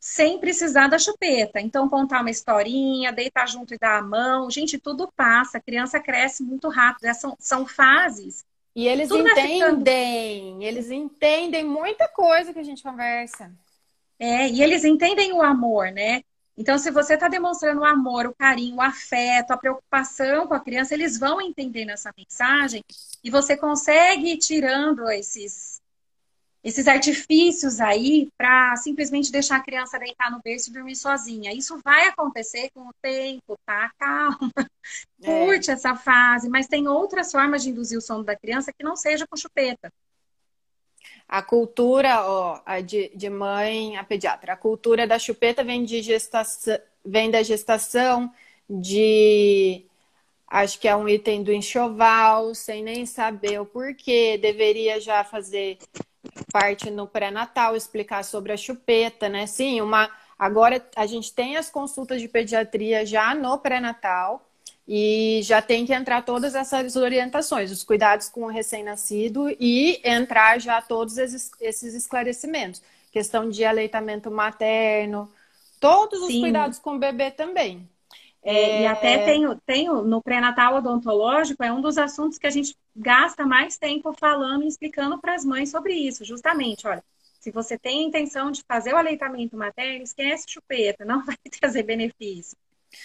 [0.03, 1.61] sem precisar da chupeta.
[1.61, 4.51] Então, contar uma historinha, deitar junto e dar a mão.
[4.51, 7.05] Gente, tudo passa, a criança cresce muito rápido.
[7.05, 8.43] É, são, são fases.
[8.75, 10.61] E eles tudo entendem, ficando...
[10.61, 13.49] eles entendem muita coisa que a gente conversa.
[14.19, 16.21] É, e eles entendem o amor, né?
[16.57, 20.59] Então, se você está demonstrando o amor, o carinho, o afeto, a preocupação com a
[20.59, 22.83] criança, eles vão entendendo essa mensagem
[23.23, 25.72] e você consegue ir tirando esses
[26.63, 31.53] esses artifícios aí para simplesmente deixar a criança deitar no berço e dormir sozinha.
[31.53, 33.91] Isso vai acontecer com o tempo, tá?
[33.99, 34.51] Calma.
[35.21, 35.45] É.
[35.45, 38.95] Curte essa fase, mas tem outras formas de induzir o sono da criança que não
[38.95, 39.91] seja com chupeta.
[41.27, 46.77] A cultura, ó, de, de mãe, a pediatra, a cultura da chupeta vem de gestação,
[47.03, 48.31] vem da gestação
[48.69, 49.85] de
[50.47, 55.77] acho que é um item do enxoval, sem nem saber o porquê, deveria já fazer
[56.51, 59.45] parte no pré-natal, explicar sobre a chupeta, né?
[59.47, 60.09] Sim, uma.
[60.37, 64.45] Agora a gente tem as consultas de pediatria já no pré-natal
[64.87, 70.59] e já tem que entrar todas essas orientações, os cuidados com o recém-nascido e entrar
[70.59, 72.81] já todos esses esclarecimentos.
[73.11, 75.31] Questão de aleitamento materno,
[75.79, 76.41] todos os Sim.
[76.41, 77.87] cuidados com o bebê também.
[78.43, 82.75] É, e até tem, tem no pré-natal odontológico, é um dos assuntos que a gente
[82.93, 87.01] gasta mais tempo falando e explicando para as mães sobre isso, justamente, olha,
[87.39, 91.83] se você tem a intenção de fazer o aleitamento materno, esquece chupeta, não vai trazer
[91.83, 92.57] benefício.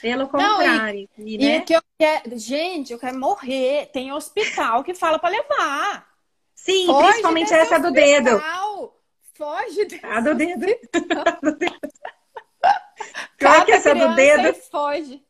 [0.03, 1.09] Pelo contrário.
[1.17, 1.57] Não, e, e, né?
[1.57, 3.87] e que eu quero, gente, eu quero morrer.
[3.87, 6.07] Tem hospital que fala para levar.
[6.55, 8.41] Sim, Foge principalmente essa do dedo.
[9.35, 10.67] Foge desse A do dedo.
[11.27, 11.79] A do dedo.
[13.39, 14.55] Pior que essa do dedo.
[14.71, 15.25] Foge.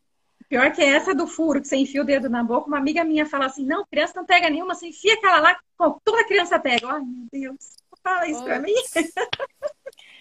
[0.49, 2.69] Pior que essa do furo, que você enfia o dedo na boca.
[2.69, 5.59] Uma amiga minha fala assim: não, criança não pega nenhuma, você enfia aquela lá,
[6.05, 6.89] toda criança pega.
[6.89, 8.73] Ai, meu Deus, fala isso para mim.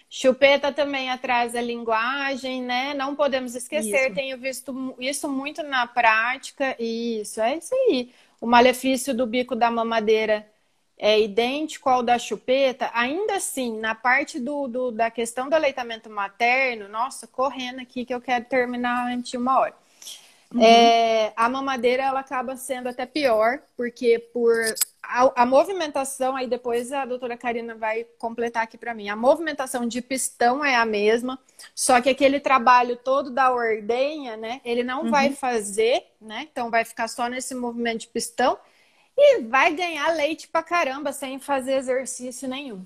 [0.10, 2.94] Chupeta também atrasa a linguagem, né?
[2.94, 4.16] Não podemos esquecer, isso.
[4.16, 6.76] tenho visto isso muito na prática.
[6.80, 8.12] Isso, é isso aí.
[8.40, 10.48] O malefício do bico da mamadeira
[10.98, 16.10] é idêntico ao da chupeta, ainda assim, na parte do, do, da questão do aleitamento
[16.10, 19.76] materno, nossa, correndo aqui que eu quero terminar antes de uma hora.
[20.54, 20.64] Uhum.
[20.64, 24.54] É, a mamadeira ela acaba sendo até pior, porque por
[25.04, 29.10] a, a, movimentação, aí depois a doutora Karina vai completar aqui para mim.
[29.10, 31.38] A movimentação de pistão é a mesma,
[31.76, 34.62] só que aquele trabalho todo da ordenha, né?
[34.64, 35.12] Ele não uhum.
[35.12, 36.48] vai fazer, né?
[36.50, 38.58] Então vai ficar só nesse movimento de pistão
[39.18, 42.86] e vai ganhar leite pra caramba sem fazer exercício nenhum.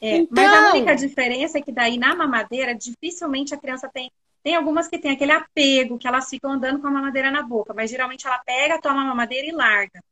[0.00, 0.28] É, então...
[0.30, 4.10] Mas a única diferença é que daí na mamadeira dificilmente a criança tem
[4.42, 7.74] tem algumas que tem aquele apego, que elas ficam andando com a mamadeira na boca,
[7.74, 10.02] mas geralmente ela pega, toma a mamadeira e larga.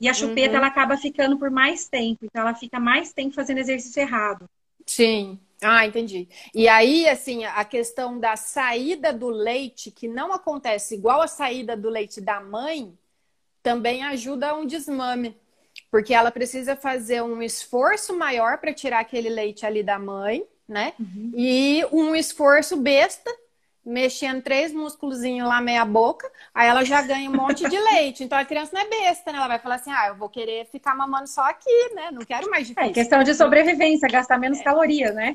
[0.00, 0.56] E a chupeta uhum.
[0.56, 4.48] ela acaba ficando por mais tempo, então ela fica mais tempo fazendo exercício errado.
[4.86, 5.38] Sim.
[5.60, 6.28] Ah, entendi.
[6.52, 11.76] E aí, assim, a questão da saída do leite, que não acontece igual a saída
[11.76, 12.92] do leite da mãe,
[13.62, 15.36] também ajuda a um desmame.
[15.90, 20.94] Porque ela precisa fazer um esforço maior para tirar aquele leite ali da mãe, né?
[20.98, 21.32] Uhum.
[21.34, 23.30] E um esforço besta
[23.84, 28.24] mexendo três músculos lá meia boca, aí ela já ganha um monte de leite.
[28.24, 29.38] Então a criança não é besta, né?
[29.38, 32.10] Ela vai falar assim: ah, eu vou querer ficar mamando só aqui, né?
[32.10, 32.90] Não quero mais difícil.
[32.90, 34.62] É questão de sobrevivência, gastar menos é.
[34.62, 35.34] calorias, né?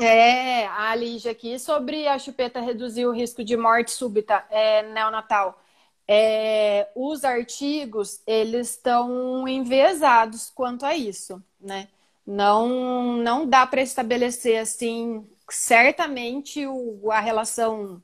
[0.00, 5.60] É, a Lígia aqui sobre a chupeta reduzir o risco de morte súbita é, neonatal.
[6.06, 11.88] É, os artigos, eles estão enviesados quanto a isso, né?
[12.24, 18.02] Não, não dá para estabelecer assim certamente o, a relação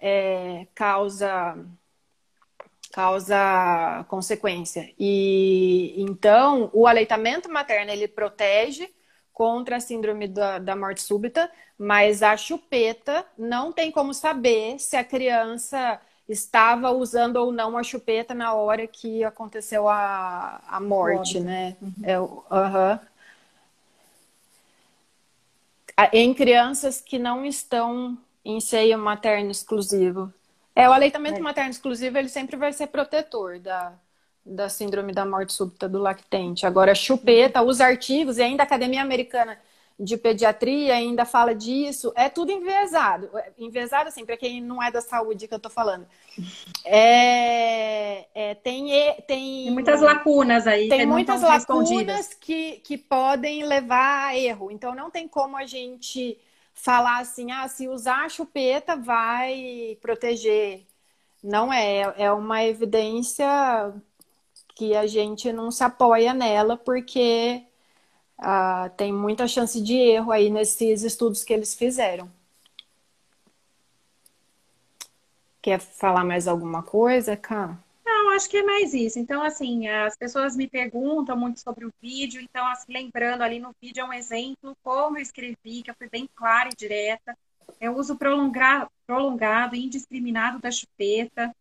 [0.00, 1.56] é, causa
[2.92, 4.90] causa consequência.
[4.98, 8.88] E então o aleitamento materno ele protege
[9.32, 14.96] contra a síndrome da, da morte súbita, mas a chupeta não tem como saber se
[14.96, 21.38] a criança estava usando ou não a chupeta na hora que aconteceu a, a morte,
[21.38, 21.76] né?
[21.82, 21.92] Uhum.
[22.02, 23.00] É, uh -huh.
[26.12, 30.32] Em crianças que não estão em seio materno exclusivo.
[30.74, 31.42] É, o aleitamento é.
[31.42, 33.94] materno exclusivo, ele sempre vai ser protetor da,
[34.44, 36.66] da síndrome da morte súbita do lactente.
[36.66, 39.58] Agora, chupeta, os artigos, e ainda a Academia Americana
[39.98, 43.30] de Pediatria ainda fala disso, é tudo enviesado.
[43.58, 46.06] Enviesado, assim, para quem não é da saúde que eu tô falando.
[46.84, 50.88] É, é, tem, tem, tem muitas lacunas aí.
[50.88, 54.70] Tem muitas lacunas que, que podem levar a erro.
[54.70, 56.38] Então, não tem como a gente
[56.74, 60.84] falar assim, ah, se usar a chupeta vai proteger.
[61.42, 63.46] Não é, é uma evidência
[64.74, 67.64] que a gente não se apoia nela porque
[68.38, 72.30] ah, tem muita chance de erro aí nesses estudos que eles fizeram.
[75.62, 77.78] Quer falar mais alguma coisa, Cá?
[78.04, 79.18] Não, acho que é mais isso.
[79.18, 82.40] Então, assim, as pessoas me perguntam muito sobre o vídeo.
[82.40, 86.08] Então, assim, lembrando ali no vídeo é um exemplo como eu escrevi, que eu fui
[86.08, 87.36] bem clara e direta.
[87.80, 91.54] É o uso prolongado, prolongado indiscriminado da chupeta.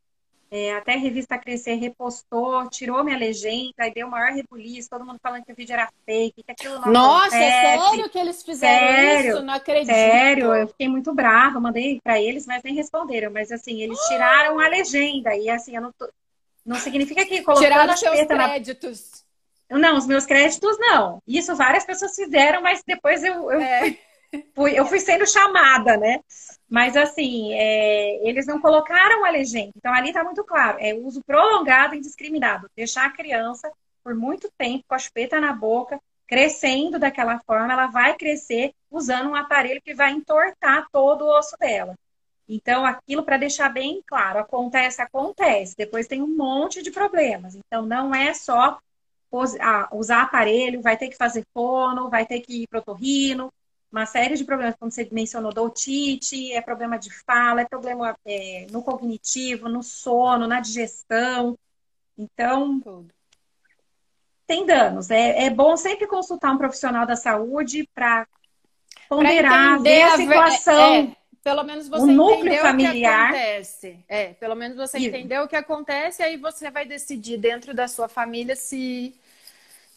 [0.52, 5.20] É, até a revista Crescer repostou, tirou minha legenda e deu maior rebuliço, todo mundo
[5.22, 8.88] falando que o vídeo era fake, que aquilo não Nossa, é sério que eles fizeram
[8.88, 9.44] sério, isso?
[9.44, 9.94] Não acredito.
[9.94, 13.32] Sério, eu fiquei muito brava, mandei para eles, mas nem responderam.
[13.32, 16.08] Mas assim, eles tiraram a legenda e assim, eu não, tô...
[16.66, 19.26] não significa que colocando tiraram seus créditos.
[19.70, 19.80] Na...
[19.80, 21.22] Não, os meus créditos não.
[21.28, 23.80] Isso várias pessoas fizeram, mas depois eu, eu é.
[23.80, 24.00] fui
[24.56, 26.20] fui, eu fui sendo chamada, né?
[26.70, 29.72] Mas assim, é, eles não colocaram a legenda.
[29.76, 32.70] Então ali está muito claro, é uso prolongado e indiscriminado.
[32.76, 33.72] Deixar a criança
[34.04, 39.30] por muito tempo com a chupeta na boca, crescendo daquela forma, ela vai crescer usando
[39.30, 41.96] um aparelho que vai entortar todo o osso dela.
[42.48, 45.76] Então, aquilo para deixar bem claro, acontece, acontece.
[45.76, 47.56] Depois tem um monte de problemas.
[47.56, 48.80] Então, não é só
[49.92, 53.52] usar aparelho, vai ter que fazer fono, vai ter que ir pro torrino,
[53.96, 58.14] uma série de problemas, como você mencionou, do otite, é problema de fala, é problema
[58.26, 61.58] é, no cognitivo, no sono, na digestão.
[62.18, 63.08] Então, Tudo.
[64.46, 65.10] tem danos.
[65.10, 68.28] É, é bom sempre consultar um profissional da saúde para
[69.08, 70.74] ponderar, ver a, situação.
[70.76, 73.30] É, é, pelo menos você o núcleo familiar.
[73.30, 74.00] o que acontece.
[74.10, 78.10] É, pelo menos você entendeu o que acontece, aí você vai decidir dentro da sua
[78.10, 79.16] família se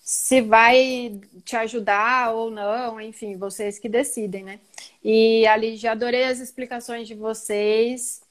[0.09, 4.59] se vai te ajudar ou não, enfim, vocês que decidem, né?
[5.05, 8.23] E ali já adorei as explicações de vocês.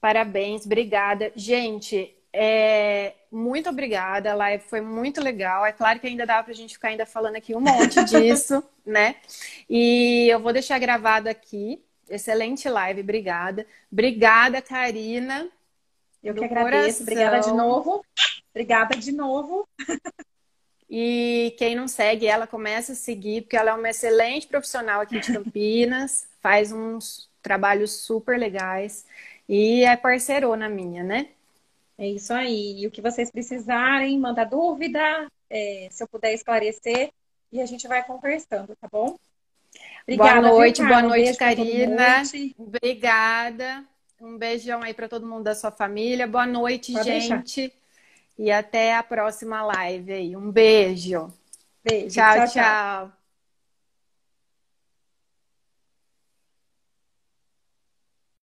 [0.00, 1.30] Parabéns, obrigada.
[1.36, 5.66] Gente, é, muito obrigada, a live foi muito legal.
[5.66, 8.64] É claro que ainda dá para a gente ficar ainda falando aqui um monte disso,
[8.86, 9.16] né?
[9.68, 11.84] E eu vou deixar gravado aqui.
[12.08, 13.66] Excelente live, obrigada.
[13.92, 15.46] Obrigada, Karina.
[16.24, 16.70] Eu que agradeço.
[16.70, 17.02] Coração.
[17.02, 18.04] Obrigada de novo.
[18.50, 19.68] Obrigada de novo.
[20.94, 25.18] E quem não segue ela, começa a seguir, porque ela é uma excelente profissional aqui
[25.18, 29.06] de Campinas, faz uns trabalhos super legais
[29.48, 31.30] e é parceirona minha, né?
[31.96, 32.82] É isso aí.
[32.82, 35.00] E o que vocês precisarem, manda dúvida,
[35.48, 37.10] é, se eu puder esclarecer,
[37.50, 39.18] e a gente vai conversando, tá bom?
[40.02, 42.22] Obrigada, boa noite, viu, boa noite, um Karina.
[42.58, 43.84] Obrigada.
[44.20, 46.26] Um beijão aí para todo mundo da sua família.
[46.26, 47.54] Boa noite, Pode gente.
[47.54, 47.81] Deixar.
[48.38, 50.36] E até a próxima live aí.
[50.36, 51.32] Um beijo.
[51.84, 52.14] Beijo.
[52.14, 52.34] tchau.
[52.34, 52.48] tchau.
[52.48, 53.21] tchau.